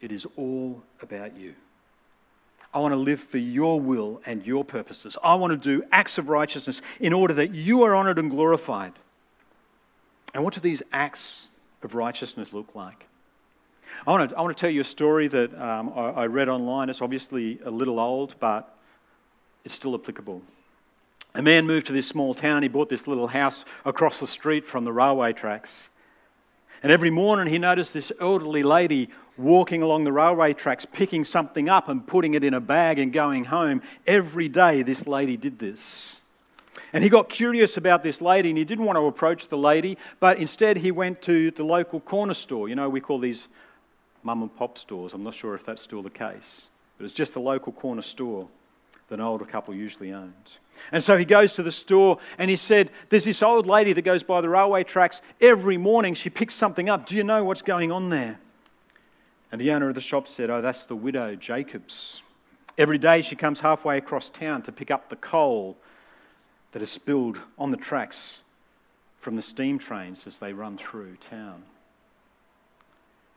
It 0.00 0.12
is 0.12 0.26
all 0.36 0.82
about 1.02 1.36
you. 1.36 1.54
I 2.72 2.78
want 2.78 2.92
to 2.92 2.96
live 2.96 3.20
for 3.20 3.38
your 3.38 3.80
will 3.80 4.22
and 4.24 4.46
your 4.46 4.64
purposes. 4.64 5.18
I 5.22 5.34
want 5.34 5.50
to 5.50 5.56
do 5.56 5.84
acts 5.90 6.18
of 6.18 6.28
righteousness 6.28 6.80
in 7.00 7.12
order 7.12 7.34
that 7.34 7.52
you 7.52 7.82
are 7.82 7.94
honored 7.94 8.18
and 8.18 8.30
glorified. 8.30 8.92
And 10.32 10.44
what 10.44 10.54
do 10.54 10.60
these 10.60 10.82
acts 10.92 11.48
of 11.82 11.94
righteousness 11.94 12.52
look 12.52 12.74
like? 12.74 13.06
I 14.06 14.10
want 14.12 14.30
to, 14.30 14.36
I 14.36 14.40
want 14.40 14.56
to 14.56 14.60
tell 14.60 14.70
you 14.70 14.80
a 14.82 14.84
story 14.84 15.26
that 15.28 15.52
um, 15.60 15.92
I, 15.94 16.10
I 16.10 16.26
read 16.26 16.48
online. 16.48 16.88
It's 16.88 17.02
obviously 17.02 17.58
a 17.64 17.70
little 17.70 17.98
old, 17.98 18.36
but 18.38 18.74
it's 19.64 19.74
still 19.74 19.94
applicable. 19.94 20.42
A 21.34 21.42
man 21.42 21.66
moved 21.66 21.86
to 21.86 21.92
this 21.92 22.06
small 22.06 22.34
town. 22.34 22.62
He 22.62 22.68
bought 22.68 22.88
this 22.88 23.06
little 23.06 23.28
house 23.28 23.64
across 23.84 24.20
the 24.20 24.26
street 24.26 24.66
from 24.66 24.84
the 24.84 24.92
railway 24.92 25.32
tracks. 25.32 25.90
And 26.82 26.90
every 26.90 27.10
morning 27.10 27.46
he 27.46 27.58
noticed 27.58 27.92
this 27.92 28.10
elderly 28.20 28.62
lady 28.62 29.10
walking 29.36 29.82
along 29.82 30.04
the 30.04 30.12
railway 30.12 30.52
tracks, 30.52 30.84
picking 30.86 31.24
something 31.24 31.68
up 31.68 31.88
and 31.88 32.06
putting 32.06 32.34
it 32.34 32.44
in 32.44 32.54
a 32.54 32.60
bag 32.60 32.98
and 32.98 33.12
going 33.12 33.44
home. 33.44 33.82
Every 34.06 34.48
day 34.48 34.82
this 34.82 35.06
lady 35.06 35.36
did 35.36 35.58
this. 35.58 36.20
And 36.92 37.04
he 37.04 37.10
got 37.10 37.28
curious 37.28 37.76
about 37.76 38.02
this 38.02 38.20
lady 38.20 38.48
and 38.48 38.58
he 38.58 38.64
didn't 38.64 38.84
want 38.84 38.96
to 38.96 39.06
approach 39.06 39.48
the 39.48 39.58
lady, 39.58 39.96
but 40.18 40.38
instead 40.38 40.78
he 40.78 40.90
went 40.90 41.22
to 41.22 41.50
the 41.50 41.64
local 41.64 42.00
corner 42.00 42.34
store. 42.34 42.68
You 42.68 42.74
know, 42.74 42.88
we 42.88 43.00
call 43.00 43.18
these 43.18 43.46
mum 44.22 44.42
and 44.42 44.54
pop 44.54 44.76
stores. 44.76 45.14
I'm 45.14 45.22
not 45.22 45.34
sure 45.34 45.54
if 45.54 45.64
that's 45.64 45.82
still 45.82 46.02
the 46.02 46.10
case, 46.10 46.68
but 46.98 47.04
it's 47.04 47.14
just 47.14 47.34
the 47.34 47.40
local 47.40 47.72
corner 47.72 48.02
store 48.02 48.48
that 49.10 49.18
an 49.18 49.26
older 49.26 49.44
couple 49.44 49.74
usually 49.74 50.12
owns. 50.12 50.58
And 50.92 51.02
so 51.02 51.18
he 51.18 51.24
goes 51.24 51.54
to 51.54 51.64
the 51.64 51.72
store 51.72 52.18
and 52.38 52.48
he 52.48 52.56
said, 52.56 52.90
There's 53.10 53.24
this 53.24 53.42
old 53.42 53.66
lady 53.66 53.92
that 53.92 54.02
goes 54.02 54.22
by 54.22 54.40
the 54.40 54.48
railway 54.48 54.84
tracks 54.84 55.20
every 55.40 55.76
morning. 55.76 56.14
She 56.14 56.30
picks 56.30 56.54
something 56.54 56.88
up. 56.88 57.06
Do 57.06 57.16
you 57.16 57.24
know 57.24 57.44
what's 57.44 57.60
going 57.60 57.92
on 57.92 58.08
there? 58.08 58.38
And 59.50 59.60
the 59.60 59.72
owner 59.72 59.88
of 59.88 59.96
the 59.96 60.00
shop 60.00 60.28
said, 60.28 60.48
Oh, 60.48 60.60
that's 60.60 60.84
the 60.84 60.94
widow 60.94 61.34
Jacobs. 61.34 62.22
Every 62.78 62.98
day 62.98 63.20
she 63.20 63.34
comes 63.34 63.60
halfway 63.60 63.98
across 63.98 64.30
town 64.30 64.62
to 64.62 64.72
pick 64.72 64.92
up 64.92 65.08
the 65.08 65.16
coal 65.16 65.76
that 66.70 66.80
is 66.80 66.90
spilled 66.90 67.40
on 67.58 67.72
the 67.72 67.76
tracks 67.76 68.42
from 69.18 69.34
the 69.34 69.42
steam 69.42 69.76
trains 69.78 70.24
as 70.26 70.38
they 70.38 70.52
run 70.52 70.78
through 70.78 71.16
town. 71.16 71.64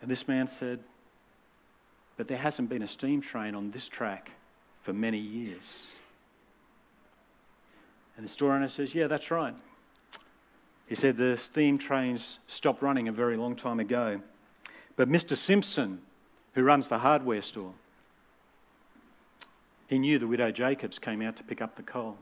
And 0.04 0.12
this 0.12 0.28
man 0.28 0.48
said, 0.48 0.82
But 2.16 2.28
there 2.28 2.38
hasn't 2.38 2.70
been 2.70 2.84
a 2.84 2.88
steam 2.88 3.22
train 3.22 3.56
on 3.56 3.72
this 3.72 3.88
track 3.88 4.30
for 4.84 4.94
many 4.94 5.18
years. 5.18 5.94
And 8.16 8.26
the 8.26 8.30
store 8.30 8.52
owner 8.52 8.68
says, 8.68 8.94
Yeah, 8.94 9.08
that's 9.08 9.32
right. 9.32 9.56
He 10.88 10.94
said 10.94 11.18
the 11.18 11.38
steam 11.38 11.78
trains 11.78 12.40
stopped 12.48 12.84
running 12.84 13.08
a 13.08 13.12
very 13.12 13.38
long 13.38 13.56
time 13.56 13.80
ago. 13.80 14.22
But 14.96 15.10
Mr. 15.10 15.36
Simpson, 15.36 16.02
who 16.54 16.64
runs 16.64 16.90
the 16.90 17.00
hardware 17.00 17.42
store, 17.42 17.74
he 19.88 19.98
knew 19.98 20.20
the 20.20 20.28
widow 20.28 20.52
Jacobs 20.52 21.00
came 21.00 21.22
out 21.22 21.38
to 21.38 21.44
pick 21.44 21.62
up 21.62 21.76
the 21.76 21.84
coal. 21.84 22.18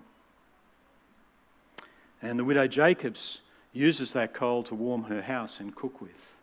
And 2.22 2.38
the 2.38 2.46
widow 2.46 2.68
Jacobs 2.68 3.42
uses 3.74 4.14
that 4.14 4.34
coal 4.34 4.62
to 4.64 4.76
warm 4.76 5.04
her 5.06 5.24
house 5.24 5.60
and 5.60 5.76
cook 5.76 6.00
with. 6.00 6.34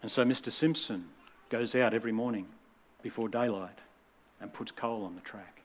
And 0.00 0.10
so 0.10 0.24
Mr. 0.24 0.50
Simpson 0.50 1.10
goes 1.54 1.76
out 1.76 1.94
every 1.94 2.10
morning 2.10 2.46
before 3.00 3.28
daylight 3.28 3.78
and 4.40 4.52
puts 4.52 4.72
coal 4.72 5.04
on 5.04 5.14
the 5.14 5.20
track. 5.20 5.62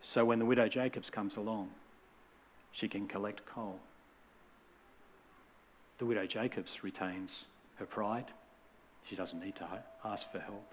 So 0.00 0.24
when 0.24 0.38
the 0.38 0.46
widow 0.46 0.68
Jacobs 0.68 1.10
comes 1.10 1.36
along, 1.36 1.68
she 2.72 2.88
can 2.88 3.06
collect 3.06 3.44
coal. 3.44 3.78
The 5.98 6.06
widow 6.06 6.24
Jacobs 6.24 6.82
retains 6.82 7.44
her 7.76 7.84
pride. 7.84 8.28
She 9.04 9.16
doesn't 9.16 9.44
need 9.44 9.56
to 9.56 9.68
ask 10.02 10.32
for 10.32 10.38
help. 10.38 10.72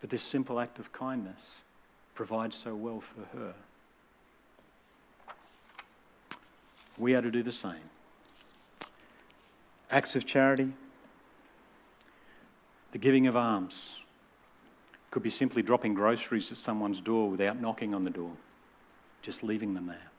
But 0.00 0.08
this 0.08 0.22
simple 0.22 0.58
act 0.58 0.78
of 0.78 0.90
kindness 0.94 1.56
provides 2.14 2.56
so 2.56 2.74
well 2.74 3.02
for 3.02 3.36
her. 3.36 3.52
We 6.96 7.14
are 7.14 7.20
to 7.20 7.30
do 7.30 7.42
the 7.42 7.52
same. 7.52 7.90
Acts 9.90 10.16
of 10.16 10.24
charity, 10.24 10.72
the 12.96 13.00
giving 13.00 13.26
of 13.26 13.36
alms, 13.36 14.00
could 15.10 15.22
be 15.22 15.28
simply 15.28 15.60
dropping 15.60 15.92
groceries 15.92 16.50
at 16.50 16.56
someone's 16.56 16.98
door 16.98 17.28
without 17.28 17.60
knocking 17.60 17.94
on 17.94 18.04
the 18.04 18.10
door, 18.10 18.30
just 19.20 19.42
leaving 19.42 19.74
them 19.74 19.86
there. 19.86 20.10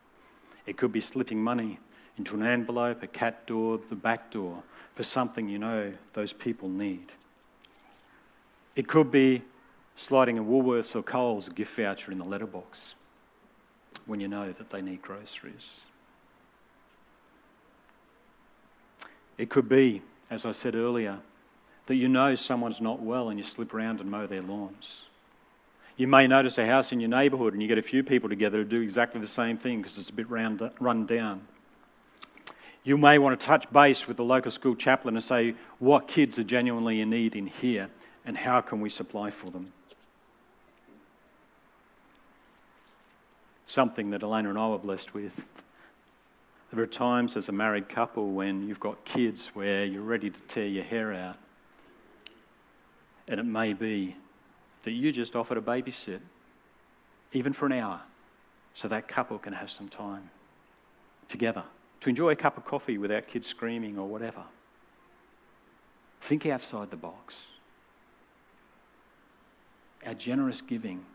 It 0.68 0.78
could 0.78 0.92
be 0.92 1.02
slipping 1.02 1.44
money 1.44 1.80
into 2.20 2.36
an 2.36 2.44
envelope, 2.44 3.02
a 3.02 3.08
cat 3.08 3.48
door, 3.48 3.80
the 3.90 3.96
back 3.96 4.30
door, 4.30 4.62
for 4.94 5.02
something 5.02 5.50
you 5.50 5.58
know 5.58 5.92
those 6.14 6.34
people 6.34 6.70
need. 6.70 7.14
It 8.76 8.88
could 8.88 9.10
be 9.10 9.42
sliding 9.96 10.38
a 10.38 10.44
Woolworths 10.44 10.96
or 10.96 11.02
Coles 11.02 11.50
gift 11.50 11.76
voucher 11.76 12.12
in 12.12 12.20
the 12.20 12.26
letterbox 12.26 12.94
when 14.06 14.20
you 14.20 14.28
know 14.28 14.52
that 14.52 14.70
they 14.70 14.84
need 14.84 15.02
groceries. 15.02 15.82
It 19.40 19.50
could 19.50 19.68
be, 19.68 20.04
as 20.30 20.46
I 20.46 20.52
said 20.52 20.76
earlier, 20.76 21.22
that 21.88 21.96
you 21.96 22.08
know 22.08 22.36
someone's 22.36 22.80
not 22.80 23.02
well 23.02 23.30
and 23.30 23.40
you 23.40 23.44
slip 23.44 23.74
around 23.74 24.00
and 24.00 24.10
mow 24.12 24.28
their 24.28 24.42
lawns. 24.42 25.04
You 25.96 26.08
may 26.08 26.28
notice 26.28 26.58
a 26.58 26.66
house 26.66 26.92
in 26.92 27.00
your 27.00 27.10
neighbourhood 27.10 27.54
and 27.54 27.62
you 27.62 27.68
get 27.68 27.78
a 27.78 27.84
few 27.84 28.04
people 28.04 28.30
together 28.30 28.58
to 28.58 28.66
do 28.66 28.82
exactly 28.82 29.20
the 29.20 29.28
same 29.28 29.58
thing 29.58 29.82
because 29.82 29.98
it's 29.98 30.10
a 30.10 30.14
bit 30.14 30.30
round, 30.30 30.62
run 30.80 31.06
down. 31.06 31.48
You 32.84 32.98
may 32.98 33.18
want 33.18 33.40
to 33.40 33.46
touch 33.46 33.72
base 33.72 34.08
with 34.08 34.18
the 34.18 34.24
local 34.24 34.52
school 34.52 34.76
chaplain 34.76 35.16
and 35.16 35.24
say 35.24 35.56
what 35.80 36.08
kids 36.08 36.38
are 36.38 36.44
genuinely 36.44 37.02
in 37.02 37.10
need 37.10 37.36
in 37.36 37.48
here 37.48 37.90
and 38.26 38.38
how 38.38 38.62
can 38.62 38.80
we 38.80 38.90
supply 38.90 39.30
for 39.30 39.50
them. 39.50 39.74
Something 43.66 44.12
that 44.12 44.24
Elena 44.24 44.50
and 44.50 44.58
I 44.58 44.70
were 44.70 44.78
blessed 44.78 45.14
with 45.14 45.50
there 46.72 46.84
are 46.84 46.88
times 46.88 47.38
as 47.38 47.48
a 47.48 47.52
married 47.52 47.88
couple 47.88 48.32
when 48.32 48.68
you've 48.68 48.80
got 48.80 49.06
kids 49.06 49.48
where 49.54 49.86
you're 49.86 50.02
ready 50.02 50.30
to 50.30 50.42
tear 50.44 50.68
your 50.68 50.84
hair 50.84 51.14
out. 51.14 51.38
And 53.28 53.40
it 53.40 53.46
may 53.46 53.74
be 53.74 54.16
that 54.84 54.92
you 54.92 55.12
just 55.12 55.36
offer 55.36 55.56
to 55.56 55.62
babysit, 55.62 56.22
even 57.34 57.54
for 57.54 57.66
an 57.66 57.74
hour, 57.74 58.02
so 58.74 58.88
that 58.88 59.08
couple 59.08 59.38
can 59.38 59.54
have 59.54 59.70
some 59.70 59.90
time 59.90 60.30
together 61.28 61.64
to 62.00 62.10
enjoy 62.10 62.30
a 62.30 62.36
cup 62.36 62.58
of 62.58 62.66
coffee 62.66 62.98
without 62.98 63.28
kids 63.28 63.48
screaming 63.48 63.98
or 63.98 64.08
whatever. 64.08 64.44
Think 66.22 66.46
outside 66.46 66.90
the 66.90 66.98
box. 66.98 67.48
Our 70.06 70.14
generous 70.14 70.62
giving 70.62 71.06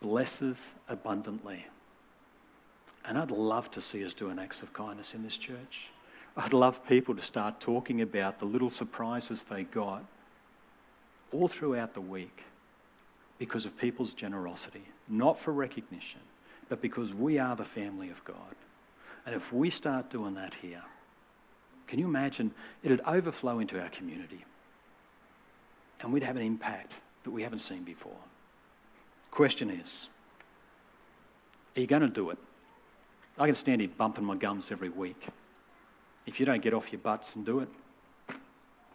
blesses 0.00 0.76
abundantly. 0.88 1.66
And 3.04 3.18
I'd 3.18 3.30
love 3.30 3.70
to 3.72 3.80
see 3.80 4.04
us 4.04 4.14
doing 4.14 4.38
acts 4.38 4.62
of 4.62 4.72
kindness 4.72 5.14
in 5.14 5.22
this 5.22 5.36
church. 5.36 5.88
I'd 6.36 6.52
love 6.52 6.86
people 6.86 7.14
to 7.14 7.22
start 7.22 7.60
talking 7.60 8.02
about 8.02 8.38
the 8.38 8.44
little 8.44 8.70
surprises 8.70 9.44
they 9.44 9.64
got 9.64 10.04
all 11.36 11.48
throughout 11.48 11.94
the 11.94 12.00
week 12.00 12.44
because 13.38 13.66
of 13.66 13.76
people's 13.76 14.14
generosity, 14.14 14.84
not 15.08 15.38
for 15.38 15.52
recognition, 15.52 16.20
but 16.68 16.80
because 16.80 17.12
we 17.12 17.38
are 17.38 17.54
the 17.54 17.64
family 17.64 18.08
of 18.10 18.24
God. 18.24 18.54
And 19.26 19.34
if 19.34 19.52
we 19.52 19.70
start 19.70 20.08
doing 20.08 20.34
that 20.34 20.54
here, 20.54 20.82
can 21.86 21.98
you 21.98 22.06
imagine? 22.06 22.52
It'd 22.82 23.00
overflow 23.02 23.58
into 23.58 23.80
our 23.80 23.88
community. 23.90 24.44
And 26.00 26.12
we'd 26.12 26.22
have 26.22 26.36
an 26.36 26.42
impact 26.42 26.96
that 27.24 27.30
we 27.30 27.42
haven't 27.42 27.60
seen 27.60 27.82
before. 27.82 28.18
Question 29.30 29.70
is 29.70 30.08
are 31.76 31.80
you 31.80 31.86
going 31.86 32.02
to 32.02 32.08
do 32.08 32.30
it? 32.30 32.38
I 33.38 33.46
can 33.46 33.54
stand 33.54 33.82
here 33.82 33.90
bumping 33.94 34.24
my 34.24 34.36
gums 34.36 34.72
every 34.72 34.88
week. 34.88 35.28
If 36.26 36.40
you 36.40 36.46
don't 36.46 36.62
get 36.62 36.72
off 36.72 36.90
your 36.90 37.00
butts 37.00 37.36
and 37.36 37.44
do 37.44 37.60
it, 37.60 37.68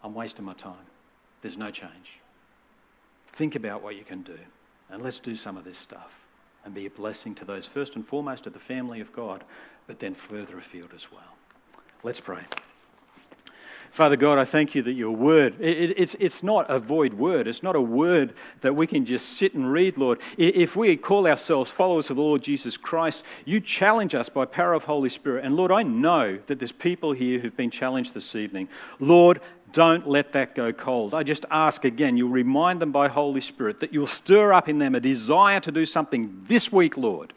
I'm 0.04 0.15
wasting 0.15 0.45
my 0.45 0.54
time. 0.54 0.88
There's 1.41 1.57
no 1.57 1.70
change. 1.70 2.20
Think 3.34 3.55
about 3.55 3.82
what 3.82 3.95
you 3.95 4.03
can 4.03 4.21
do, 4.21 4.38
and 4.89 5.01
let's 5.01 5.19
do 5.19 5.36
some 5.36 5.57
of 5.57 5.63
this 5.63 5.77
stuff 5.77 6.25
and 6.63 6.73
be 6.73 6.86
a 6.86 6.89
blessing 6.89 7.34
to 7.36 7.45
those, 7.45 7.65
first 7.65 7.95
and 7.95 8.05
foremost, 8.05 8.45
of 8.45 8.53
the 8.53 8.59
family 8.59 9.01
of 9.01 9.11
God, 9.13 9.43
but 9.88 9.99
then 9.99 10.13
further 10.13 10.57
afield 10.57 10.91
as 10.95 11.11
well. 11.11 11.36
Let's 12.03 12.19
pray. 12.19 12.41
Father 13.91 14.15
God, 14.15 14.38
I 14.38 14.45
thank 14.45 14.73
you 14.73 14.82
that 14.84 14.93
your 14.93 15.11
word, 15.11 15.59
it, 15.59 15.99
it's, 15.99 16.15
it's 16.17 16.41
not 16.41 16.65
a 16.69 16.79
void 16.79 17.15
word. 17.15 17.45
It's 17.45 17.61
not 17.61 17.75
a 17.75 17.82
word 17.82 18.34
that 18.61 18.73
we 18.73 18.88
can 18.88 19.03
just 19.03 19.27
sit 19.27 19.53
and 19.53 19.69
read, 19.69 19.97
Lord. 19.97 20.21
If 20.38 20.77
we 20.77 20.95
call 20.95 21.27
ourselves 21.27 21.69
followers 21.69 22.09
of 22.09 22.15
the 22.15 22.21
Lord 22.21 22.41
Jesus 22.41 22.77
Christ, 22.77 23.25
you 23.43 23.59
challenge 23.59 24.15
us 24.15 24.29
by 24.29 24.45
power 24.45 24.71
of 24.71 24.86
Holy 24.86 25.09
Spirit. 25.09 25.43
And 25.43 25.57
Lord, 25.57 25.73
I 25.73 25.84
know 25.84 26.39
that 26.45 26.59
there's 26.59 26.71
people 26.71 27.11
here 27.11 27.39
who've 27.39 27.57
been 27.57 27.69
challenged 27.69 28.13
this 28.13 28.34
evening. 28.34 28.69
Lord, 28.97 29.41
don't 29.74 30.07
let 30.07 30.34
that 30.34 30.55
go 30.55 30.74
cold. 30.74 31.13
I 31.13 31.24
just 31.24 31.45
ask 31.51 31.86
again, 31.86 32.17
you'll 32.17 32.30
remind 32.30 32.82
them 32.82 32.91
by 32.91 33.07
Holy 33.07 33.41
Spirit 33.41 33.80
that 33.80 33.93
you'll 33.93 34.07
stir 34.07 34.53
up 34.53 34.69
in 34.69 34.80
them 34.80 34.95
a 34.95 34.99
desire 34.99 35.59
to 35.61 35.72
do 35.72 35.86
something 35.86 36.43
this 36.47 36.72
week, 36.72 36.97
Lord, 36.97 37.34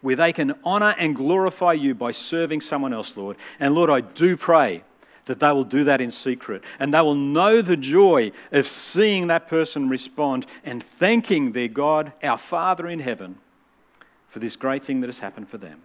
where 0.00 0.16
they 0.16 0.32
can 0.32 0.54
honour 0.64 0.94
and 0.98 1.16
glorify 1.16 1.72
you 1.72 1.94
by 1.94 2.10
serving 2.12 2.60
someone 2.60 2.92
else, 2.92 3.16
Lord. 3.16 3.36
And 3.58 3.74
Lord, 3.74 3.90
I 3.90 4.00
do 4.00 4.36
pray 4.36 4.82
that 5.26 5.40
they 5.40 5.52
will 5.52 5.64
do 5.64 5.84
that 5.84 6.00
in 6.00 6.10
secret. 6.10 6.62
And 6.78 6.92
they 6.92 7.00
will 7.00 7.14
know 7.14 7.62
the 7.62 7.76
joy 7.76 8.32
of 8.52 8.66
seeing 8.66 9.28
that 9.28 9.48
person 9.48 9.88
respond 9.88 10.46
and 10.64 10.82
thanking 10.82 11.52
their 11.52 11.68
God, 11.68 12.12
our 12.22 12.38
Father 12.38 12.86
in 12.88 13.00
heaven, 13.00 13.38
for 14.28 14.38
this 14.38 14.56
great 14.56 14.84
thing 14.84 15.00
that 15.00 15.06
has 15.08 15.20
happened 15.20 15.48
for 15.48 15.58
them. 15.58 15.82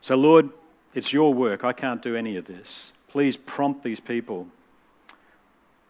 So, 0.00 0.14
Lord, 0.14 0.50
it's 0.94 1.12
your 1.12 1.34
work. 1.34 1.64
I 1.64 1.72
can't 1.72 2.02
do 2.02 2.14
any 2.14 2.36
of 2.36 2.46
this. 2.46 2.92
Please 3.08 3.36
prompt 3.36 3.82
these 3.82 4.00
people 4.00 4.48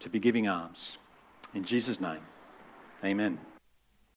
to 0.07 0.11
be 0.11 0.21
giving 0.21 0.47
alms. 0.47 0.99
In 1.53 1.65
Jesus' 1.65 2.01
name, 2.01 2.21
amen. 3.05 3.41